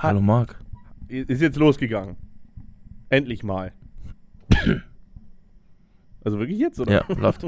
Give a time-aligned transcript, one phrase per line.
[0.00, 0.56] Hallo Marc.
[1.08, 2.16] Ist jetzt losgegangen.
[3.08, 3.72] Endlich mal.
[6.24, 6.92] also wirklich jetzt, oder?
[7.08, 7.44] Ja, läuft.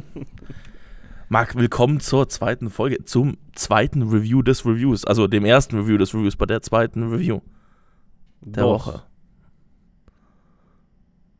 [1.28, 5.04] Marc, willkommen zur zweiten Folge, zum zweiten Review des Reviews.
[5.04, 7.40] Also dem ersten Review des Reviews, bei der zweiten Review
[8.40, 8.86] der Dos.
[8.86, 9.02] Woche.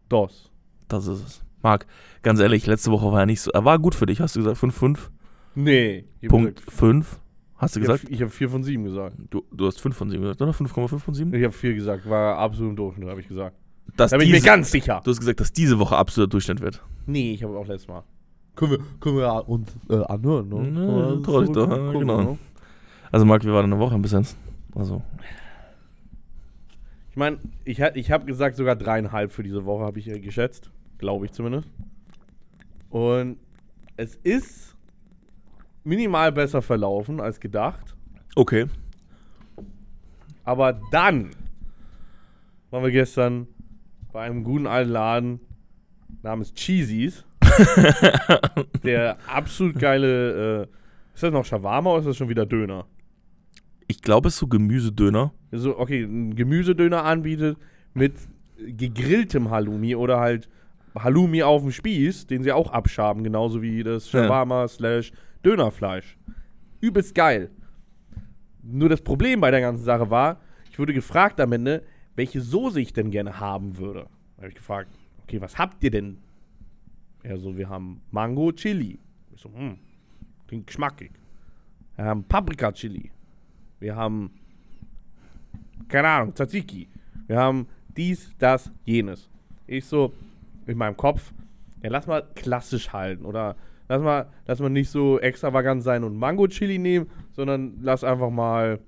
[0.09, 0.51] DOS.
[0.87, 1.45] Das ist es.
[1.63, 1.87] Marc,
[2.23, 3.51] ganz ehrlich, letzte Woche war ja nicht so.
[3.51, 4.59] Er war gut für dich, hast du gesagt?
[4.63, 5.11] 5-5?
[5.57, 6.05] Nee.
[6.29, 7.20] Punkt gesagt- 5?
[7.61, 8.23] Hast du Ich habe gesagt?
[8.23, 9.17] hab 4 von 7 gesagt.
[9.29, 10.53] Du, du hast 5 von 7 gesagt, oder?
[10.53, 11.35] 5,5 von 7?
[11.35, 12.09] Ich habe 4 gesagt.
[12.09, 13.57] War absolut im Durchschnitt, habe ich gesagt.
[13.97, 15.01] Dass Da bin ich mir diese- ganz sicher.
[15.05, 16.83] Du hast gesagt, dass diese Woche absoluter Durchschnitt wird.
[17.07, 18.03] Nee, ich habe auch letztes Mal.
[18.57, 20.57] Können wir, können wir ja uns äh, anhören, ne?
[20.57, 22.23] Ja, Können wir trau dich doch, ja, gucken, genau.
[22.23, 22.39] ne?
[23.13, 24.37] Also Marc, wir waren eine Woche bis jetzt.
[24.75, 25.03] Also,
[27.11, 30.71] Ich meine, ich, ich habe gesagt, sogar dreieinhalb für diese Woche habe ich äh, geschätzt.
[30.99, 31.69] Glaube ich zumindest.
[32.91, 33.37] Und
[33.97, 34.77] es ist
[35.85, 37.97] minimal besser verlaufen als gedacht.
[38.37, 38.67] okay.
[40.45, 41.31] Aber dann
[42.71, 43.47] waren wir gestern
[44.13, 45.41] bei einem guten alten Laden
[46.23, 47.25] namens Cheesies.
[48.85, 50.63] der absolut geile.
[50.63, 50.67] Äh,
[51.15, 52.87] ist das noch Shawarma oder ist das schon wieder Döner?
[53.87, 55.33] Ich glaube, es ist so Gemüsedöner.
[55.53, 57.59] Also, okay, ein Gemüsedöner anbietet
[57.93, 58.15] mit
[58.59, 60.49] gegrilltem Halloumi oder halt
[60.97, 64.25] Halloumi auf dem Spieß, den sie auch abschaben, genauso wie das Ja.
[64.25, 65.13] Shawarma slash
[65.45, 66.17] Dönerfleisch.
[66.81, 67.51] Übelst geil.
[68.63, 71.83] Nur das Problem bei der ganzen Sache war, ich wurde gefragt am Ende,
[72.15, 74.07] welche Soße ich denn gerne haben würde.
[74.37, 74.91] Da habe ich gefragt,
[75.23, 76.19] okay, was habt ihr denn?
[77.23, 78.99] Er so, wir haben Mango Chili.
[79.35, 79.79] Ich so, hm,
[80.47, 81.13] klingt geschmackig.
[81.97, 83.11] Wir haben Paprika Chili.
[83.79, 84.31] Wir haben
[85.89, 86.89] keine Ahnung, Tzatziki.
[87.27, 87.67] Wir haben
[87.97, 89.29] dies, das, jenes.
[89.67, 90.13] Ich so
[90.67, 91.33] in meinem Kopf,
[91.83, 93.57] ja, lass mal klassisch halten oder
[93.91, 98.31] lass mal, lass mal nicht so extravagant sein und Mango Chili nehmen, sondern lass einfach
[98.31, 98.79] mal,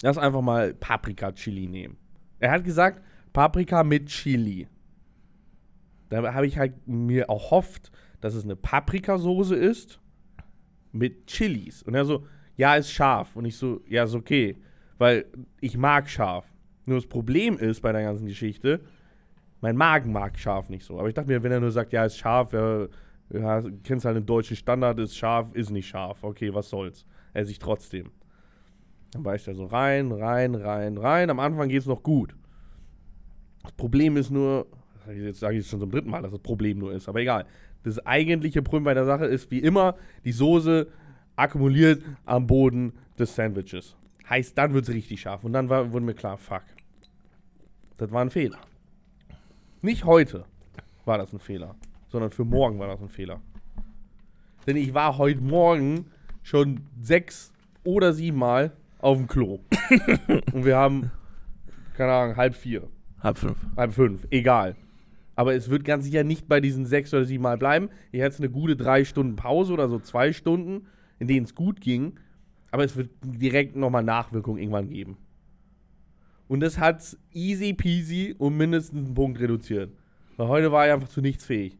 [0.00, 1.96] lass einfach mal Paprika Chili nehmen.
[2.38, 4.68] Er hat gesagt, Paprika mit Chili.
[6.08, 10.00] Da habe ich halt mir erhofft, dass es eine Paprikasoße ist
[10.92, 11.82] mit Chilis.
[11.82, 12.26] Und er so,
[12.56, 13.34] ja, ist scharf.
[13.34, 14.56] Und ich so, ja, ist okay.
[14.98, 15.26] Weil
[15.60, 16.46] ich mag scharf.
[16.84, 18.80] Nur das Problem ist bei der ganzen Geschichte,
[19.60, 21.00] mein Magen mag scharf nicht so.
[21.00, 22.86] Aber ich dachte mir, wenn er nur sagt, ja, ist scharf, ja,
[23.30, 26.22] ja kennst halt den deutschen Standard, ist scharf, ist nicht scharf.
[26.22, 27.06] Okay, was soll's.
[27.32, 28.10] Esse ich trotzdem.
[29.12, 31.30] Dann beißt er so rein, rein, rein, rein.
[31.30, 32.34] Am Anfang geht's noch gut.
[33.62, 34.66] Das Problem ist nur,
[35.08, 37.46] jetzt sage ich schon zum dritten Mal, dass das Problem nur ist, aber egal.
[37.82, 40.88] Das eigentliche Problem bei der Sache ist wie immer, die Soße
[41.36, 43.96] akkumuliert am Boden des Sandwiches.
[44.28, 45.44] Heißt, dann wird es richtig scharf.
[45.44, 46.62] Und dann war, wurde mir klar, fuck.
[47.96, 48.58] Das war ein Fehler.
[49.82, 50.44] Nicht heute
[51.04, 51.76] war das ein Fehler,
[52.16, 53.42] sondern für morgen war das ein Fehler.
[54.66, 56.06] Denn ich war heute Morgen
[56.42, 57.52] schon sechs
[57.84, 59.60] oder sieben Mal auf dem Klo.
[60.54, 61.10] Und wir haben,
[61.94, 62.88] keine Ahnung, halb vier.
[63.20, 63.58] Halb fünf.
[63.76, 64.76] Halb fünf, egal.
[65.34, 67.90] Aber es wird ganz sicher nicht bei diesen sechs oder sieben Mal bleiben.
[68.12, 70.86] Ich hatte eine gute drei Stunden Pause oder so zwei Stunden,
[71.18, 72.18] in denen es gut ging.
[72.70, 75.18] Aber es wird direkt nochmal Nachwirkungen irgendwann geben.
[76.48, 79.92] Und das hat easy peasy um mindestens einen Punkt reduziert.
[80.38, 81.76] Weil heute war ich einfach zu nichts fähig.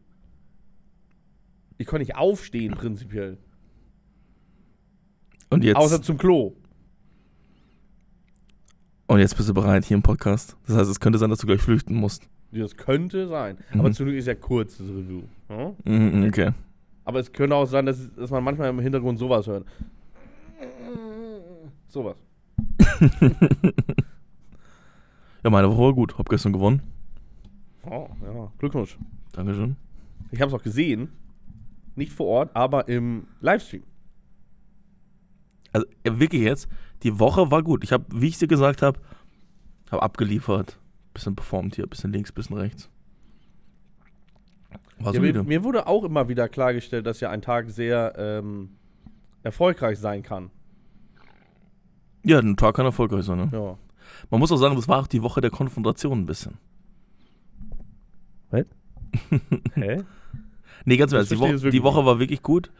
[1.77, 3.37] Ich konnte nicht aufstehen, prinzipiell.
[5.49, 6.53] Und jetzt, Außer zum Klo.
[9.07, 10.57] und jetzt bist du bereit hier im Podcast.
[10.67, 12.27] Das heißt, es könnte sein, dass du gleich flüchten musst.
[12.51, 13.57] Das könnte sein.
[13.73, 13.79] Mhm.
[13.79, 15.23] Aber zum Glück ist ja kurz das Review.
[15.49, 15.73] Ja?
[15.85, 16.51] Mhm, okay.
[17.05, 19.65] Aber es könnte auch sein, dass, dass man manchmal im Hintergrund sowas hört.
[21.87, 22.17] Sowas.
[25.43, 26.17] Ja, meine Woche war gut.
[26.17, 26.81] Hab gestern gewonnen.
[27.85, 28.51] Oh, ja.
[28.57, 28.97] Glückwunsch.
[29.31, 29.77] Dankeschön.
[30.31, 31.09] Ich habe es auch gesehen.
[31.97, 33.83] Nicht vor Ort, aber im Livestream.
[35.73, 36.69] Also äh, wirklich jetzt,
[37.01, 37.83] die Woche war gut.
[37.83, 38.99] Ich habe, wie ich dir gesagt habe,
[39.91, 40.79] habe abgeliefert.
[41.13, 42.89] Bisschen performt hier, bisschen links, bisschen rechts.
[44.99, 48.69] War Ja, mir, mir wurde auch immer wieder klargestellt, dass ja ein Tag sehr ähm,
[49.41, 50.51] erfolgreich sein kann.
[52.23, 53.37] Ja, ein Tag kann erfolgreich sein.
[53.37, 53.49] Ne?
[53.51, 53.77] Ja.
[54.29, 56.59] Man muss auch sagen, das war auch die Woche der Konfrontation ein bisschen.
[59.73, 60.03] Hä?
[60.85, 62.71] Nee, ganz im Ernst, die, Wo die Woche war wirklich gut,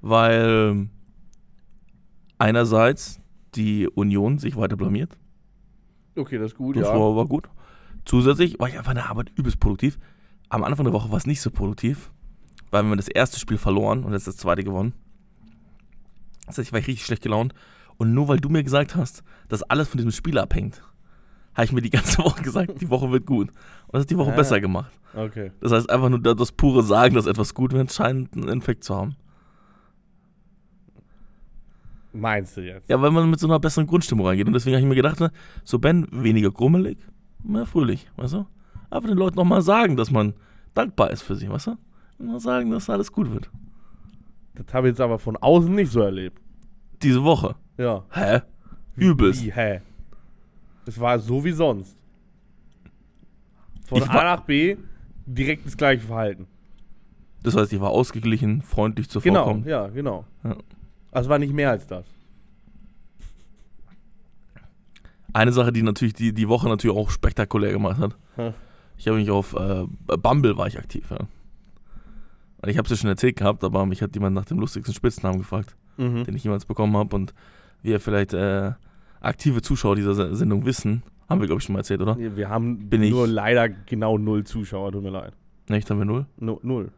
[0.00, 0.88] weil
[2.38, 3.20] einerseits
[3.54, 5.16] die Union sich weiter blamiert.
[6.16, 6.94] Okay, das ist gut, Das ja.
[6.98, 7.48] war, war gut.
[8.04, 9.98] Zusätzlich war ich einfach in der Arbeit übelst produktiv.
[10.48, 12.10] Am Anfang der Woche war es nicht so produktiv,
[12.70, 14.94] weil wir das erste Spiel verloren und jetzt das zweite gewonnen.
[16.46, 17.54] Das heißt, ich war richtig schlecht gelaunt.
[17.98, 20.82] Und nur weil du mir gesagt hast, dass alles von diesem Spiel abhängt,
[21.58, 23.48] habe ich mir die ganze Woche gesagt, die Woche wird gut.
[23.50, 24.36] Und das hat die Woche Ah.
[24.36, 24.90] besser gemacht.
[25.14, 25.50] Okay.
[25.60, 28.94] Das heißt, einfach nur das pure Sagen, dass etwas gut wird, scheint einen Infekt zu
[28.94, 29.16] haben.
[32.12, 32.88] Meinst du jetzt?
[32.88, 34.46] Ja, weil man mit so einer besseren Grundstimmung reingeht.
[34.46, 35.30] Und deswegen habe ich mir gedacht, ne,
[35.64, 36.98] so Ben, weniger grummelig,
[37.44, 38.46] mehr fröhlich, weißt du?
[38.90, 40.34] Einfach den Leuten nochmal sagen, dass man
[40.74, 41.76] dankbar ist für sie, weißt du?
[42.18, 43.50] Mal sagen, dass alles gut wird.
[44.54, 46.40] Das habe ich jetzt aber von außen nicht so erlebt.
[47.02, 47.54] Diese Woche.
[47.76, 48.04] Ja.
[48.10, 48.40] Hä?
[48.96, 49.44] Übelst.
[49.44, 49.82] Wie, hä?
[50.88, 51.94] Es war so wie sonst.
[53.86, 54.76] Von Ich A nach B
[55.26, 56.46] direkt das gleiche Verhalten.
[57.42, 60.24] Das heißt, ich war ausgeglichen, freundlich zu Genau, ja, genau.
[60.42, 60.56] Ja.
[61.12, 62.06] Also es war nicht mehr als das.
[65.34, 68.16] Eine Sache, die natürlich die, die Woche natürlich auch spektakulär gemacht hat.
[68.36, 68.54] Hm.
[68.96, 69.84] Ich habe mich auf äh,
[70.16, 71.18] Bumble war ich aktiv, ja.
[72.62, 74.94] Und ich habe es ja schon erzählt gehabt, aber mich hat jemand nach dem lustigsten
[74.94, 76.24] Spitznamen gefragt, Mhm.
[76.24, 77.14] den ich jemals bekommen habe.
[77.14, 77.34] Und
[77.82, 78.72] wie ihr vielleicht äh,
[79.20, 82.16] aktive Zuschauer dieser Se- Sendung wissen, haben wir, glaube ich, schon mal erzählt, oder?
[82.18, 85.32] Wir wir haben Bin ich- nur leider genau null Zuschauer, tut mir leid.
[85.68, 86.26] Nicht, haben wir null?
[86.38, 86.90] Nu null.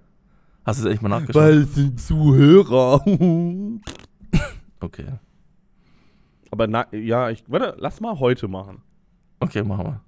[0.64, 1.42] Hast du es echt mal nachgeschaut?
[1.42, 3.02] Weil es sind Zuhörer.
[4.82, 5.06] Okay.
[6.50, 8.80] Aber na, ja, ich, warte, lass mal heute machen.
[9.40, 10.00] Okay, machen wir.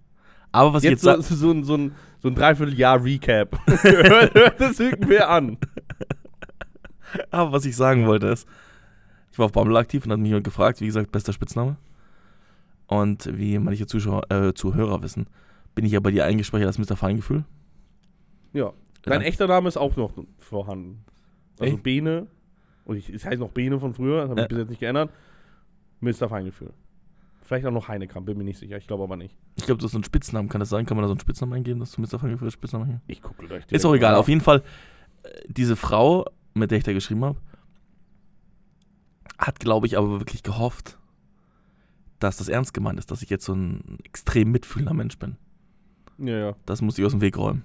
[0.51, 3.59] Aber was Jetzt ich jetzt so, so, ein- so, ein, so ein Dreivierteljahr Recap.
[3.67, 5.59] hört, hört das irgendwer an.
[7.31, 8.49] aber was ich sagen wollte ist,
[9.31, 11.77] ich war auf Bumble aktiv und hat mich jemand gefragt, wie gesagt, bester Spitzname.
[13.01, 15.27] Und wie manche Zuschauer, äh, Zuhörer wissen,
[15.75, 16.97] bin ich ja bei dir eingespeichert als Mr.
[16.97, 17.45] Feingefühl.
[18.53, 18.73] Ja.
[19.03, 19.27] Dein Ja.
[19.27, 21.05] echter Name ist auch noch vorhanden.
[21.59, 21.83] Also Echt?
[21.83, 22.27] Bene,
[22.85, 24.49] und ich, es heißt noch Bene von früher, das habe ich Ja.
[24.49, 25.11] bis jetzt nicht geändert.
[26.01, 26.29] Mr.
[26.29, 26.73] Feingefühl.
[27.43, 29.37] Vielleicht auch noch Heinekamp, bin mir nicht sicher, ich glaube aber nicht.
[29.57, 30.85] Ich glaube, das ist so ein Spitznamen, kann das sein?
[30.87, 32.19] Kann man da so einen Spitznamen eingeben, dass du Mr.
[32.19, 33.03] Feingefühl als Spitznamen eingeben?
[33.07, 33.65] Ich gucke gleich.
[33.71, 34.15] Ist auch egal.
[34.17, 34.63] Auf jeden Fall,
[35.23, 37.39] äh, diese Frau, mit der ich da geschrieben habe,
[39.39, 40.99] hat, glaube ich, aber wirklich gehofft,
[42.23, 45.37] dass das ernst gemeint ist, dass ich jetzt so ein extrem mitfühlender Mensch bin.
[46.19, 46.57] Ja, ja.
[46.67, 47.65] Das muss ich aus dem Weg räumen.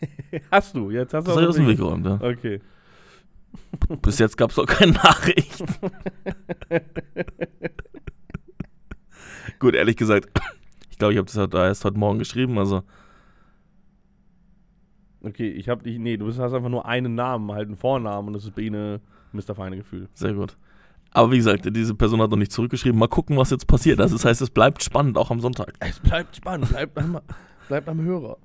[0.50, 2.20] Hast du, jetzt hast du Das habe ich aus dem Weg geräumt, ja.
[2.20, 2.60] Okay.
[4.02, 5.62] Bis jetzt gab es auch keine Nachricht.
[9.58, 10.28] Gut, ehrlich gesagt,
[10.90, 12.82] ich glaube, ich habe das halt erst heute Morgen geschrieben, also
[15.24, 18.34] Okay, ich habe dich, nee, du hast einfach nur einen Namen, halt einen Vornamen und
[18.34, 19.00] das ist Bene
[19.32, 19.54] Mr.
[19.54, 20.08] Feinegefühl.
[20.14, 20.56] sehr gut.
[21.14, 22.98] Aber wie gesagt, diese Person hat noch nicht zurückgeschrieben.
[22.98, 24.00] Mal gucken, was jetzt passiert.
[24.00, 25.74] Also das heißt, es bleibt spannend, auch am Sonntag.
[25.80, 27.20] Es bleibt spannend, bleibt am,
[27.68, 28.38] bleibt am Hörer.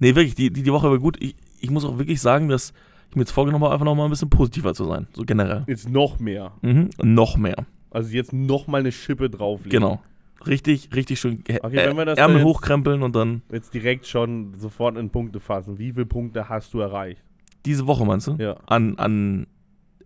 [0.00, 1.16] Nee, wirklich, die, die, die Woche war gut.
[1.20, 2.72] Ich, ich muss auch wirklich sagen, dass
[3.10, 5.06] ich mir jetzt vorgenommen habe, einfach noch mal ein bisschen positiver zu sein.
[5.12, 5.64] So generell.
[5.66, 6.52] Jetzt noch mehr.
[6.62, 6.88] Mhm.
[7.02, 7.66] Noch mehr.
[7.90, 9.70] Also jetzt noch mal eine Schippe drauflegen.
[9.80, 10.00] Genau.
[10.46, 14.06] Richtig, richtig schön äh, Okay, wenn wir das Ärmel jetzt- hochkrempeln und dann Jetzt direkt
[14.06, 15.78] schon sofort in Punkte fassen.
[15.78, 17.22] Wie viele Punkte hast du erreicht?
[17.64, 18.34] diese Woche, meinst du?
[18.40, 18.56] Ja.
[18.66, 19.46] An, an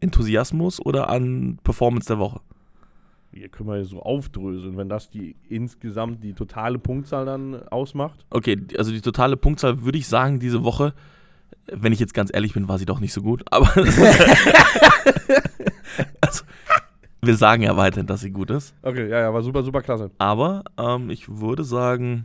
[0.01, 2.41] Enthusiasmus oder an Performance der Woche?
[3.33, 8.25] Hier können wir so aufdröseln, wenn das die insgesamt die totale Punktzahl dann ausmacht.
[8.31, 10.95] Okay, also die totale Punktzahl würde ich sagen, diese Woche,
[11.71, 13.45] wenn ich jetzt ganz ehrlich bin, war sie doch nicht so gut.
[13.51, 13.71] Aber
[16.23, 16.45] also,
[17.21, 18.75] wir sagen ja weiterhin, dass sie gut ist.
[18.83, 20.11] Okay, ja, ja, war super, super klasse.
[20.17, 22.25] Aber ähm, ich würde sagen,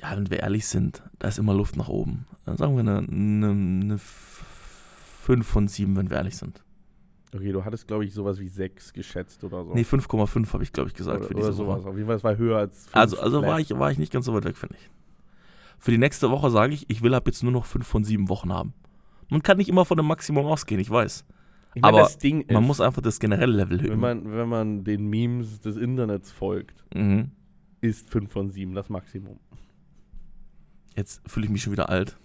[0.00, 2.26] ja, wenn wir ehrlich sind, da ist immer Luft nach oben.
[2.44, 3.98] Dann sagen wir eine, eine, eine
[5.28, 6.64] 5 von 7, wenn wir ehrlich sind.
[7.34, 9.74] Okay, du hattest, glaube ich, sowas wie 6 geschätzt oder so.
[9.74, 11.80] Nee, 5,5 habe ich, glaube ich, gesagt oder, für diese sowas.
[11.82, 11.90] Woche.
[11.90, 14.10] Auf jeden Fall, es war höher als fünf Also, also war, ich, war ich nicht
[14.10, 14.88] ganz so weit weg, finde ich.
[15.78, 18.30] Für die nächste Woche sage ich, ich will ab jetzt nur noch 5 von 7
[18.30, 18.72] Wochen haben.
[19.28, 21.26] Man kann nicht immer von dem Maximum ausgehen, ich weiß.
[21.74, 24.00] Ich meine, aber ist, Man muss einfach das generelle Level wenn hören.
[24.00, 27.32] man, wenn man den Memes des Internets folgt, Mhm.
[27.82, 29.38] ist 5 von 7 das Maximum.
[30.96, 32.16] Jetzt fühle ich mich schon wieder alt.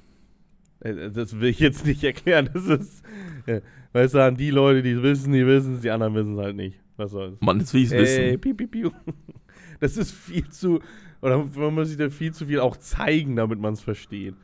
[0.83, 2.49] Äh, Das will ich jetzt nicht erklären.
[2.53, 3.03] Das ist,
[3.45, 3.61] äh,
[3.93, 6.43] weißt du, an die Leute, die es wissen, die wissen es, die anderen wissen es
[6.43, 6.79] halt nicht.
[6.97, 7.37] Was soll's.
[7.41, 8.39] Mann, jetzt will ich es wissen.
[8.39, 8.89] piu, piu, piu.
[9.79, 10.79] Das ist viel zu,
[11.21, 14.35] oder man muss sich da viel zu viel auch zeigen, damit man es versteht.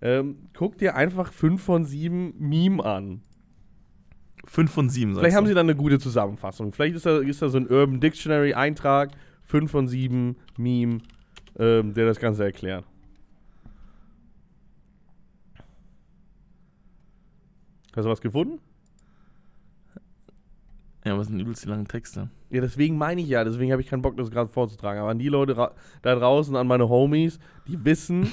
[0.00, 3.20] Ähm, guck dir einfach 5 von 7 Meme an.
[4.46, 6.70] 5 von 7, Vielleicht haben sie dann eine gute Zusammenfassung.
[6.70, 9.10] Vielleicht ist da, ist da so ein Urban Dictionary Eintrag,
[9.44, 10.98] 5 von 7 Meme,
[11.58, 12.84] ähm, der das Ganze erklärt.
[17.96, 18.60] Hast du was gefunden?
[21.04, 22.30] Ja, was sind übelst die langen Texte?
[22.50, 25.00] Ja, deswegen meine ich ja, deswegen habe ich keinen Bock, das gerade vorzutragen.
[25.00, 28.32] Aber an die Leute da draußen, an meine Homies, die wissen,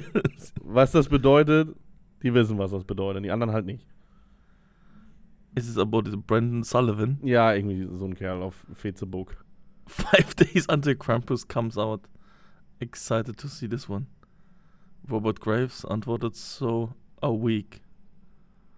[0.62, 1.74] was das bedeutet,
[2.22, 3.24] die wissen, was das bedeutet.
[3.24, 3.86] Die anderen halt nicht.
[5.54, 7.18] Is it about Brandon Sullivan?
[7.22, 9.44] Ja, irgendwie so ein Kerl auf Facebook.
[9.86, 12.02] Five days until Krampus comes out.
[12.78, 14.06] Excited to see this one.
[15.08, 17.82] Robert Graves antwortet so a week.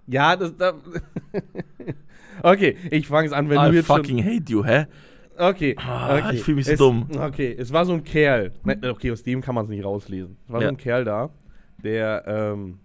[0.07, 0.57] Ja, das.
[0.57, 0.75] Da
[2.43, 3.97] okay, ich fange es an, wenn I du jetzt schon.
[3.99, 4.87] fucking hate you, hä?
[5.37, 6.37] Okay, Ah, okay.
[6.37, 7.09] ich fühl mich so es, dumm.
[7.19, 8.53] Okay, es war so ein Kerl.
[8.89, 10.37] Okay, aus dem kann man es nicht rauslesen.
[10.47, 10.69] Es war Ja.
[10.69, 11.31] so ein Kerl da,
[11.83, 12.79] der, ähm,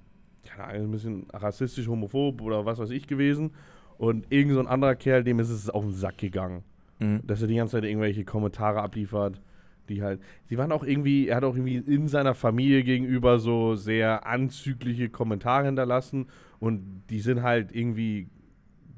[0.43, 3.51] keine Ahnung, ein bisschen rassistisch, homophob oder was weiß ich gewesen.
[3.97, 6.63] Und irgend so ein anderer Kerl, dem ist es auf den Sack gegangen.
[6.99, 7.19] Mhm.
[7.23, 9.39] Dass er die ganze Zeit irgendwelche Kommentare abliefert,
[9.87, 10.19] die halt.
[10.45, 15.09] Sie waren auch irgendwie, er hat auch irgendwie in seiner Familie gegenüber so sehr anzügliche
[15.09, 16.27] Kommentare hinterlassen.
[16.59, 18.29] Und die sind halt irgendwie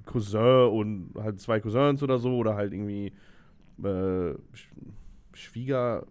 [0.06, 3.14] Cousin und halt zwei Cousins oder so, oder halt irgendwie
[3.84, 4.70] äh, Sch
[5.34, 6.08] Schwiegersöhne,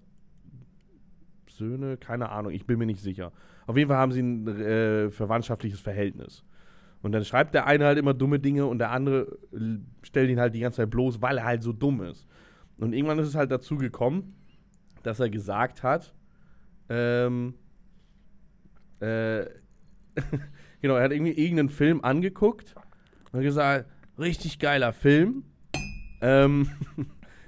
[1.99, 3.33] keine Ahnung, ich bin mir nicht sicher.
[3.66, 6.45] Auf jeden Fall haben sie ein äh, verwandtschaftliches Verhältnis.
[7.02, 9.38] Und dann schreibt der eine halt immer dumme Dinge und der andere
[10.02, 12.26] stellt ihn halt die ganze Zeit bloß, weil er halt so dumm ist.
[12.78, 14.35] Und irgendwann ist es halt dazu gekommen,
[15.02, 16.14] dass er gesagt hat,
[16.88, 17.54] ähm,
[19.00, 19.45] äh,
[20.81, 22.75] genau, er hat irgendwie irgendeinen Film angeguckt
[23.33, 23.87] und hat gesagt,
[24.19, 25.45] richtig geiler Film.
[26.21, 26.71] Ähm,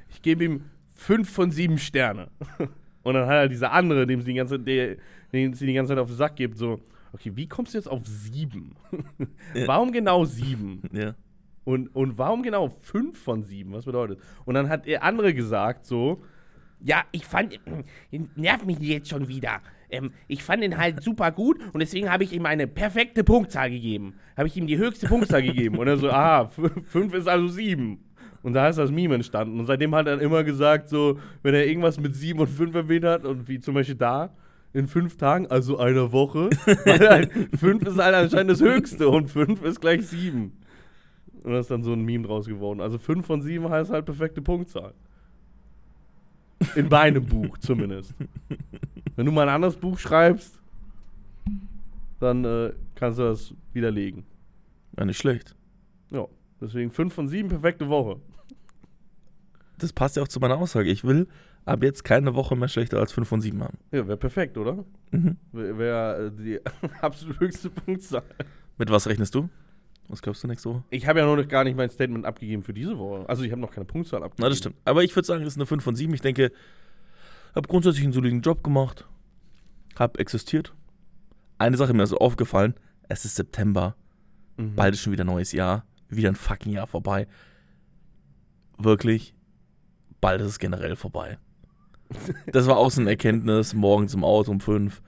[0.09, 2.29] ich gebe ihm fünf von sieben Sterne.
[3.03, 4.97] Und dann hat er dieser andere, dem sie die ganze, der,
[5.33, 6.79] den sie die ganze Zeit auf den Sack gibt, so,
[7.13, 8.77] okay, wie kommst du jetzt auf sieben?
[9.55, 9.67] Ja.
[9.67, 10.83] warum genau sieben?
[10.93, 11.15] Ja.
[11.65, 13.73] Und, und warum genau fünf von sieben?
[13.73, 14.19] Was bedeutet?
[14.45, 16.23] Und dann hat der andere gesagt, so,
[16.85, 17.61] Ja, ich fand,
[18.37, 19.61] nervt mich jetzt schon wieder.
[19.91, 23.71] Ähm, ich fand ihn halt super gut und deswegen habe ich ihm eine perfekte Punktzahl
[23.71, 24.15] gegeben.
[24.37, 25.79] habe ich ihm die höchste Punktzahl gegeben.
[25.79, 28.05] Und er so, aha, f- fünf ist also sieben.
[28.43, 29.61] Und da ist das Meme entstanden.
[29.61, 33.05] Und seitdem hat er immer gesagt, so, wenn er irgendwas mit sieben und fünf erwähnt
[33.05, 34.35] hat, und wie zum Beispiel da,
[34.73, 36.49] in fünf Tagen, also einer Woche,
[36.87, 40.59] halt, fünf ist halt anscheinend das Höchste und fünf ist gleich sieben.
[41.45, 42.81] Und da ist dann so ein Meme draus geworden.
[42.81, 44.95] Also fünf von sieben heißt halt perfekte Punktzahl.
[46.77, 48.15] In meinem Buch zumindest.
[49.17, 50.59] Wenn du mal ein anderes Buch schreibst,
[52.21, 54.25] dann äh, kannst du das widerlegen.
[54.99, 55.55] ja, nicht schlecht.
[56.11, 56.27] Ja,
[56.61, 58.21] deswegen 5 von 7, perfekte Woche.
[59.79, 60.91] Das passt ja auch zu meiner Aussage.
[60.91, 61.27] Ich will
[61.65, 63.79] ab jetzt keine Woche mehr schlechter als 5 von 7 haben.
[63.91, 64.85] Ja, wäre perfekt, oder?
[65.11, 65.37] Mhm.
[65.53, 66.61] Wäre wär, äh, die
[67.01, 68.23] absolut höchste Punktzahl.
[68.79, 69.49] Mit was rechnest du?
[70.09, 70.85] Was glaubst du nächste Woche?
[70.91, 73.29] Ich habe ja noch gar nicht mein Statement abgegeben für diese Woche.
[73.29, 74.43] Also ich habe noch keine Punktzahl abgegeben.
[74.43, 74.77] Na, das stimmt.
[74.85, 76.13] Aber ich würde sagen, es ist eine 5 von 7.
[76.13, 76.53] Ich denke,
[77.55, 79.07] habe grundsätzlich einen soliden Job gemacht.
[79.99, 80.75] Habe existiert.
[81.59, 82.75] Eine Sache mir ist aufgefallen.
[83.09, 83.97] Es ist September.
[84.57, 84.75] Mhm.
[84.75, 85.85] Bald ist schon wieder neues Jahr.
[86.09, 87.27] Wieder ein fucking Jahr vorbei.
[88.79, 89.35] Wirklich.
[90.21, 91.39] Bald ist es generell vorbei.
[92.53, 93.73] Das war auch so eine Erkenntnis.
[93.73, 95.01] Morgens im Auto um 5.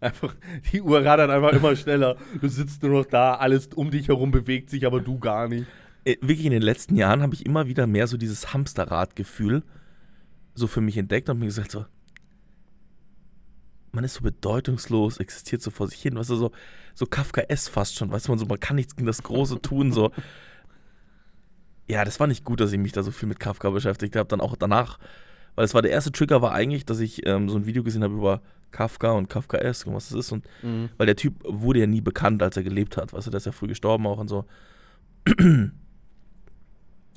[0.00, 0.34] Einfach,
[0.72, 2.16] die Uhr rattert einfach immer schneller.
[2.40, 5.66] Du sitzt nur noch da, alles um dich herum bewegt sich, aber du gar nicht.
[6.04, 9.62] Äh, Wirklich in den letzten Jahren habe ich immer wieder mehr so dieses Hamsterrad-Gefühl
[10.54, 11.86] so für mich entdeckt und mir gesagt so,
[13.92, 16.52] man ist so bedeutungslos, existiert so vor sich hin, weißt du, so,
[16.94, 19.92] so Kafka-S fast schon, weißt du, man so, man kann nichts gegen das Große tun,
[19.92, 20.10] so.
[21.88, 24.28] Ja, das war nicht gut, dass ich mich da so viel mit Kafka beschäftigt habe,
[24.28, 24.98] dann auch danach,
[25.58, 28.04] weil es war der erste Trigger war eigentlich, dass ich ähm, so ein Video gesehen
[28.04, 30.46] habe über Kafka und Kafka-S und was das ist und
[30.96, 33.46] weil der Typ wurde ja nie bekannt, als er gelebt hat, weißt du, der ist
[33.46, 34.44] ja früh gestorben auch und so.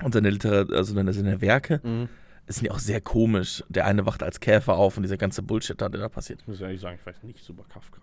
[0.03, 2.09] Und seine Literat also seine, seine Werke Mhm.
[2.47, 3.63] sind ja auch sehr komisch.
[3.69, 6.41] Der eine wacht als Käfer auf und dieser ganze Bullshit, da, der da passiert.
[6.41, 8.01] Ich muss ehrlich sagen, ich weiß nichts über Kafka.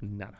[0.00, 0.36] Nada.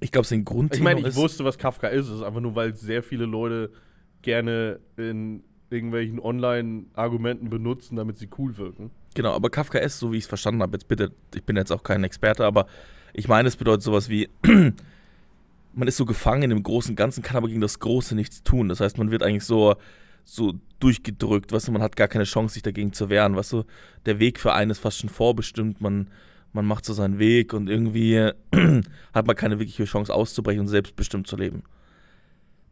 [0.00, 2.08] Ich glaube, sein Grund Ich meine, ich wusste, was Kafka ist.
[2.08, 3.72] Es ist einfach nur, weil sehr viele Leute
[4.20, 8.90] gerne in irgendwelchen Online-Argumenten benutzen, damit sie cool wirken.
[9.14, 11.72] Genau, aber Kafka S, so wie ich es verstanden habe, jetzt bitte, ich bin jetzt
[11.72, 12.66] auch kein Experte, aber
[13.12, 17.36] ich meine, es bedeutet sowas wie, man ist so gefangen in dem großen Ganzen, kann
[17.36, 18.68] aber gegen das Große nichts tun.
[18.68, 19.76] Das heißt, man wird eigentlich so,
[20.24, 23.64] so durchgedrückt, weißt du, man hat gar keine Chance, sich dagegen zu wehren, weißt du,
[24.04, 26.08] der Weg für einen ist fast schon vorbestimmt, man,
[26.52, 28.16] man macht so seinen Weg und irgendwie
[29.14, 31.62] hat man keine wirkliche Chance auszubrechen und selbstbestimmt zu leben.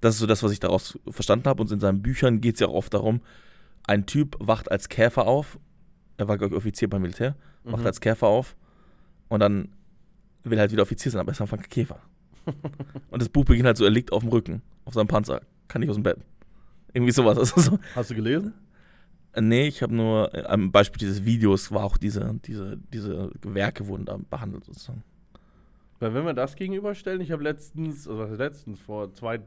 [0.05, 2.61] Das ist so das, was ich daraus verstanden habe und in seinen Büchern geht es
[2.61, 3.21] ja auch oft darum,
[3.87, 5.59] ein Typ wacht als Käfer auf,
[6.17, 7.35] er war, glaube ich, Offizier beim Militär,
[7.65, 7.87] wacht Mhm.
[7.87, 8.55] als Käfer auf
[9.29, 9.71] und dann
[10.43, 12.01] will er halt wieder Offizier sein, aber er ist einfach ein Käfer.
[13.11, 15.81] und das Buch beginnt halt so, er liegt auf dem Rücken, auf seinem Panzer, kann
[15.81, 16.19] nicht aus dem Bett.
[16.93, 17.39] Irgendwie sowas.
[17.39, 18.53] Also so, Hast du gelesen?
[19.41, 24.05] nee, ich habe nur, am Beispiel dieses Videos war auch diese, diese, diese Werke wurden
[24.05, 25.03] da behandelt sozusagen.
[25.99, 29.41] Weil wenn wir das gegenüberstellen, ich habe letztens, also letztens, vor zwei,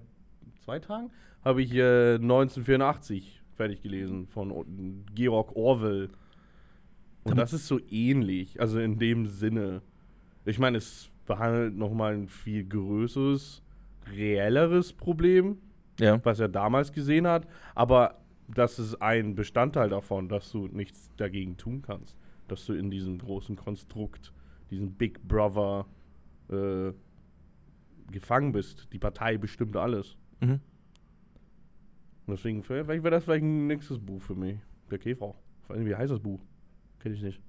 [0.68, 1.12] zwei Tagen,
[1.46, 6.10] habe ich äh, 1984 fertig gelesen von Georg Orwell.
[7.24, 9.82] Und das ist so ähnlich, also in dem Sinne.
[10.44, 13.64] Ich meine, es behandelt nochmal ein viel größeres,
[14.12, 15.58] reelleres Problem,
[16.02, 18.20] Ja, was er damals gesehen hat, aber
[18.50, 22.18] das ist ein Bestandteil davon, dass du nichts dagegen tun kannst.
[22.50, 24.34] Dass du in diesem großen Konstrukt,
[24.70, 25.86] diesem Big Brother
[26.50, 26.92] äh,
[28.12, 28.90] gefangen bist.
[28.92, 30.18] Die Partei bestimmt alles.
[30.41, 30.60] Mhm.
[32.25, 34.58] Und deswegen, vielleicht wäre das vielleicht ein nächstes Buch für mich.
[34.91, 35.34] Der Käfer.
[35.63, 36.41] Ich weiß nicht, wie heißt das Buch?
[37.00, 37.39] Kenn ich nicht.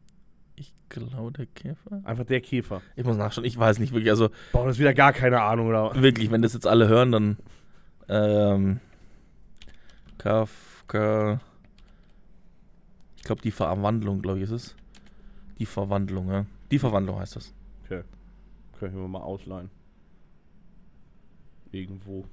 [0.55, 2.01] ich glaube, der Käfer.
[2.05, 2.81] Einfach der Käfer.
[2.95, 5.69] Ich muss nachschauen, ich weiß nicht wirklich, also Boah, das ist wieder gar keine Ahnung,
[5.69, 6.01] oder?
[6.01, 7.37] wirklich, wenn das jetzt alle hören, dann
[8.09, 8.81] Ähm,
[10.17, 11.41] Kafka.
[13.17, 14.77] Ich glaube, die Verwandlung, glaube ich, ist es.
[15.59, 16.47] Die Verwandlung, ja.
[16.71, 17.53] Die Verwandlung heißt das.
[17.85, 18.03] Okay.
[18.79, 19.71] Können wir mal ausleihen.
[21.73, 22.25] Irgendwo.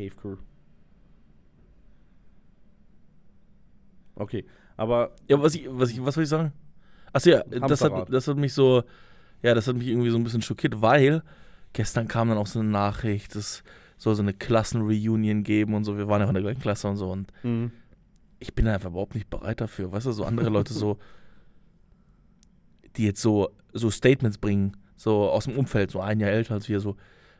[0.00, 0.36] Cave Crew.
[4.14, 4.44] Okay,
[4.76, 6.52] aber Ja, was ich, was ich, was soll ich sagen?
[7.12, 8.82] Achso, ja, das hat, das hat mich so,
[9.42, 11.22] ja, das hat mich irgendwie so ein bisschen schockiert, weil
[11.72, 13.62] gestern kam dann auch so eine Nachricht, es
[13.98, 16.96] soll so eine Klassenreunion geben und so, wir waren ja in der gleichen Klasse und
[16.96, 17.72] so und mhm.
[18.38, 20.98] ich bin einfach überhaupt nicht bereit dafür, weißt du, so andere Leute so,
[22.96, 26.68] die jetzt so, so Statements bringen, so aus dem Umfeld, so ein Jahr älter als
[26.68, 26.96] wir, so,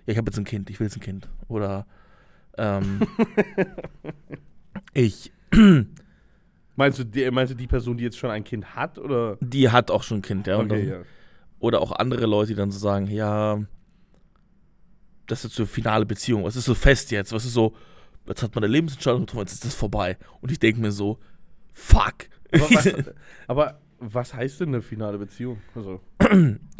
[0.07, 1.29] ja, ich habe jetzt ein Kind, ich will jetzt ein Kind.
[1.49, 1.87] Oder,
[2.59, 3.00] ähm,
[4.92, 5.33] ich,
[6.76, 8.99] meinst, du, die, meinst du die Person, die jetzt schon ein Kind hat?
[8.99, 9.37] Oder?
[9.40, 10.59] die hat auch schon ein Kind, ja.
[10.59, 10.97] Okay, dann, ja.
[11.59, 13.61] Oder auch andere Leute, die dann so sagen, ja,
[15.26, 17.75] das ist so eine finale Beziehung, was ist so fest jetzt, was ist so,
[18.26, 20.16] jetzt hat man eine Lebensentscheidung getroffen, jetzt ist das vorbei.
[20.40, 21.19] Und ich denke mir so,
[21.73, 22.28] fuck.
[22.52, 22.95] Aber was,
[23.47, 25.59] aber was heißt denn eine finale Beziehung?
[25.75, 26.00] Also,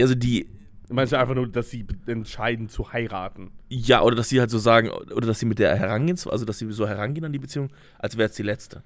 [0.01, 0.49] also die,
[0.91, 3.51] meinst du einfach nur, dass sie entscheiden zu heiraten?
[3.69, 6.59] ja, oder dass sie halt so sagen, oder dass sie mit der herangehen, also dass
[6.59, 8.83] sie so herangehen an die Beziehung, als wäre es die letzte.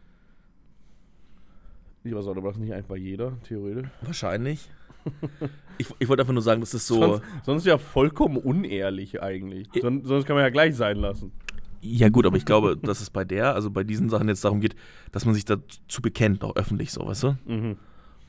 [2.04, 3.88] Ja, aber sollte das nicht einfach jeder, theoretisch?
[4.02, 4.68] Wahrscheinlich.
[5.78, 7.00] ich ich wollte einfach nur sagen, das ist so.
[7.00, 9.68] Sonst, sonst ja vollkommen unehrlich eigentlich.
[9.74, 11.32] I- Son, sonst kann man ja gleich sein lassen.
[11.80, 14.60] Ja, gut, aber ich glaube, dass es bei der, also bei diesen Sachen jetzt darum
[14.60, 14.74] geht,
[15.12, 17.36] dass man sich dazu bekennt, auch öffentlich so, weißt du?
[17.46, 17.76] Mhm.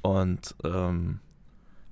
[0.01, 1.19] Und, ähm,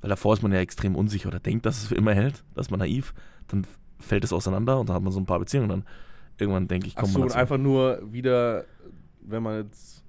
[0.03, 2.69] weil davor ist man ja extrem unsicher oder denkt, dass es für immer hält, dass
[2.69, 3.13] man naiv,
[3.47, 3.65] dann
[3.99, 5.87] fällt es auseinander und dann hat man so ein paar Beziehungen und dann
[6.37, 7.39] irgendwann denke ich, kommt Achso, man und dazu.
[7.39, 8.65] einfach nur wieder,
[9.21, 10.03] wenn man jetzt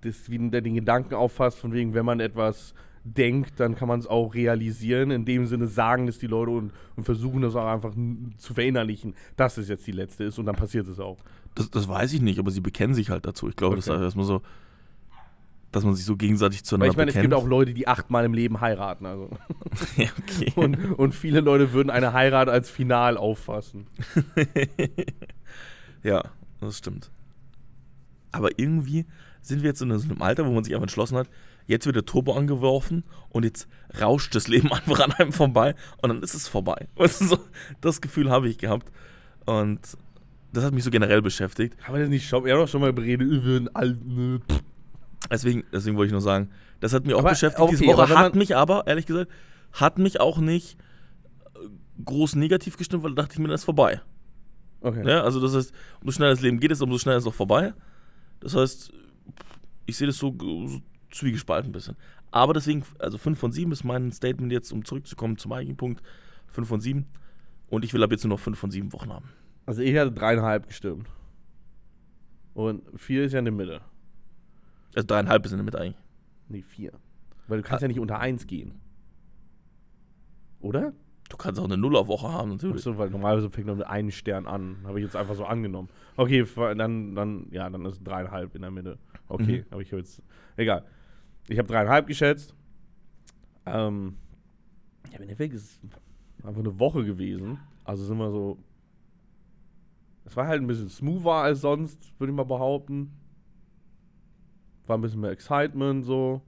[0.00, 2.72] das wieder den Gedanken auffasst, von wegen, wenn man etwas
[3.04, 5.10] denkt, dann kann man es auch realisieren.
[5.10, 7.92] In dem Sinne sagen es die Leute und, und versuchen das auch einfach
[8.38, 11.18] zu verinnerlichen, dass es jetzt die letzte ist und dann passiert es auch.
[11.54, 13.48] Das, das weiß ich nicht, aber sie bekennen sich halt dazu.
[13.50, 14.02] Ich glaube, das ist Okay.
[14.02, 14.40] erstmal so,
[15.74, 17.32] dass man sich so gegenseitig Weil zueinander ich meine, es bekennt.
[17.32, 19.06] gibt auch Leute, die achtmal im Leben heiraten.
[19.06, 19.30] Also.
[19.96, 20.52] ja, okay.
[20.56, 23.86] Und, und viele Leute würden eine Heirat als final auffassen.
[26.04, 26.22] Ja,
[26.60, 27.10] das stimmt.
[28.30, 29.06] Aber irgendwie
[29.40, 31.28] sind wir jetzt in so einem Alter, wo man sich einfach entschlossen hat,
[31.66, 33.68] jetzt wird der Turbo angeworfen und jetzt
[34.00, 36.88] rauscht das Leben einfach an einem vorbei und dann ist es vorbei.
[36.96, 37.38] Weißt du, so,
[37.80, 38.92] das Gefühl habe ich gehabt.
[39.46, 39.80] Und
[40.52, 41.76] das hat mich so generell beschäftigt.
[41.84, 42.44] Haben wir das nicht schon?
[42.44, 44.42] Wir haben doch schon mal beredet über einen alten.
[44.48, 44.62] Pff.
[45.30, 47.60] Deswegen, deswegen wollte ich nur sagen, das hat mich auch Aber, beschäftigt.
[47.60, 49.30] okay, Diese Woche hat mich aber, ehrlich gesagt,
[49.72, 50.78] hat mich auch nicht
[51.54, 51.68] äh,
[52.04, 54.00] groß negativ gestimmt, weil da dachte ich mir, das ist vorbei.
[54.80, 55.08] Okay.
[55.08, 57.34] Ja, also das heißt, umso schneller das Leben geht, ist, umso schneller ist es auch
[57.34, 57.72] vorbei.
[58.40, 58.92] Das heißt,
[59.86, 61.96] ich sehe das so, so zwiegespalten ein bisschen.
[62.30, 66.02] Aber deswegen, also 5 von 7 ist mein Statement jetzt, um zurückzukommen zum eigentlichen Punkt.
[66.48, 67.06] 5 von 7.
[67.68, 69.30] Und ich will ab jetzt nur noch 5 von 7 Wochen haben.
[69.66, 71.08] Also ich hatte dreieinhalb gestimmt.
[72.52, 73.80] Und vier ist ja in der Mitte.
[74.94, 75.96] Also dreieinhalb ist in der Mitte eigentlich.
[76.48, 76.92] Nee, vier.
[77.48, 78.74] Weil du kannst ja nicht unter eins gehen.
[80.60, 80.92] Oder?
[81.30, 82.76] Du kannst auch eine Nuller-Woche haben, natürlich.
[82.76, 84.76] Achso, weil normalerweise fängt man mit einem Stern an.
[84.84, 85.88] Habe ich jetzt einfach so angenommen.
[86.16, 86.44] Okay,
[86.76, 88.98] dann, dann, ja, dann ist dreieinhalb in der Mitte.
[89.28, 89.70] Okay, Mhm.
[89.72, 90.22] habe ich jetzt.
[90.56, 90.84] Egal.
[91.48, 92.54] Ich habe dreieinhalb geschätzt.
[93.66, 94.16] Ähm,
[95.10, 97.58] ja, im Endeffekt ist es einfach eine Woche gewesen.
[97.84, 98.58] Also sind wir so.
[100.26, 103.10] Es war halt ein bisschen smoother als sonst, würde ich mal behaupten.
[104.86, 106.42] War ein bisschen mehr Excitement so.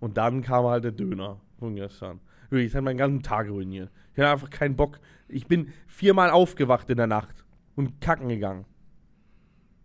[0.00, 2.20] Und dann kam halt der Döner von gestern.
[2.50, 3.90] Wirklich, das hat meinen ganzen Tag ruiniert.
[4.12, 4.98] Ich hatte einfach keinen Bock.
[5.28, 7.44] Ich bin viermal aufgewacht in der Nacht
[7.76, 8.66] und kacken gegangen.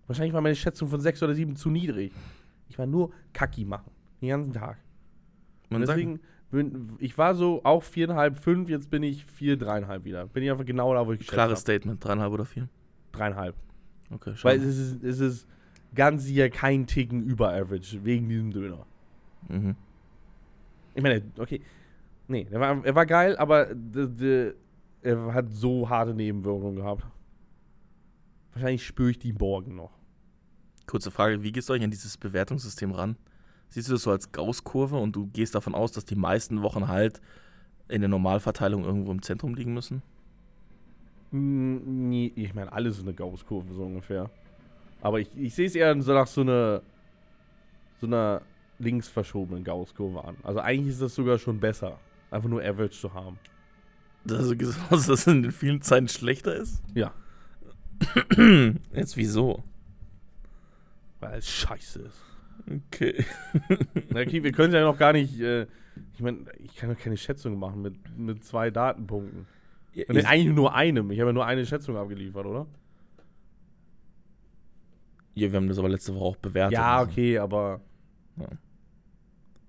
[0.08, 2.14] Wahrscheinlich war meine Schätzung von sechs oder sieben zu niedrig.
[2.70, 3.92] Ich war nur Kacki machen.
[4.22, 4.78] Den ganzen Tag.
[5.70, 10.28] Man deswegen, bin, ich war so auch viereinhalb, fünf, jetzt bin ich vier, dreieinhalb wieder.
[10.28, 11.60] Bin ich einfach genau da, wo ich geschätzt klares habe.
[11.60, 12.70] Statement, dreieinhalb oder vier.
[13.12, 13.56] Dreieinhalb.
[14.10, 14.70] Okay, Weil schade.
[14.70, 15.48] es ist, es ist
[15.98, 18.86] ganz sicher kein Ticken über Average wegen diesem Döner.
[19.50, 19.76] Mhm.
[20.96, 21.62] Ich meine, okay.
[22.30, 23.68] Nee, er war, er war geil, aber
[25.02, 27.06] er hat so harte Nebenwirkungen gehabt.
[28.54, 29.92] Wahrscheinlich spüre ich die morgen noch.
[30.86, 33.18] Kurze Frage, wie gehst du eigentlich an dieses Bewertungssystem ran?
[33.70, 36.88] Siehst du das so als Gaußkurve und du gehst davon aus, dass die meisten Wochen
[36.88, 37.22] halt
[37.90, 40.02] in der Normalverteilung irgendwo im Zentrum liegen müssen?
[41.32, 44.30] Nee, ich meine, alles ist eine Gaußkurve so ungefähr.
[45.02, 46.82] Aber ich, ich sehe es eher so nach so einer
[48.00, 48.42] so einer
[48.80, 50.36] links verschobenen Gaußkurve an.
[50.44, 52.00] Also eigentlich ist das sogar schon besser,
[52.32, 53.40] einfach nur Average zu haben.
[54.30, 54.52] Hast,
[54.92, 56.82] dass es in vielen Zeiten schlechter ist?
[56.94, 57.14] Ja,
[58.94, 59.64] Jetzt wieso?
[61.20, 62.24] weil es scheiße ist.
[62.92, 63.26] Okay.
[64.12, 65.40] Okay, wir können ja noch gar nicht.
[65.40, 65.64] Äh,
[66.14, 69.48] ich meine, ich kann doch keine Schätzung machen mit, mit zwei Datenpunkten.
[69.94, 71.10] Ja, Nee, ich- eigentlich nur einem.
[71.12, 72.68] Ich habe ja nur eine Schätzung abgeliefert, oder?
[75.40, 76.74] Ja, wir haben das aber letzte Woche auch bewertet.
[76.74, 77.12] Ja, Also.
[77.12, 77.82] okay, aber
[78.38, 78.48] Ja.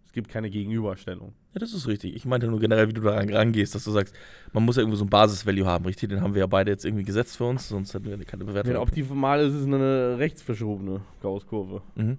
[0.06, 1.34] es gibt keine Gegenüberstellung.
[1.54, 2.14] Ja, das ist richtig.
[2.14, 4.14] Ich meinte nur generell, wie du daran rangehst, dass du sagst,
[4.52, 6.10] man muss ja irgendwo so ein Basis-Value haben, richtig?
[6.10, 8.72] Den haben wir ja beide jetzt irgendwie gesetzt für uns, sonst hätten wir keine Bewertung.
[8.74, 11.82] Ja, optimal ist es eine rechtsverschobene Gaußkurve.
[11.96, 12.18] Mhm.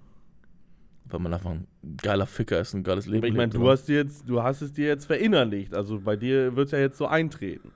[1.06, 1.66] Weil man einfach ein
[2.02, 3.18] geiler Ficker ist, ein geiles Leben.
[3.18, 5.74] Aber ich meine, du hast dir jetzt, du hast es dir jetzt verinnerlicht.
[5.74, 7.72] Also bei dir wird es ja jetzt so eintreten.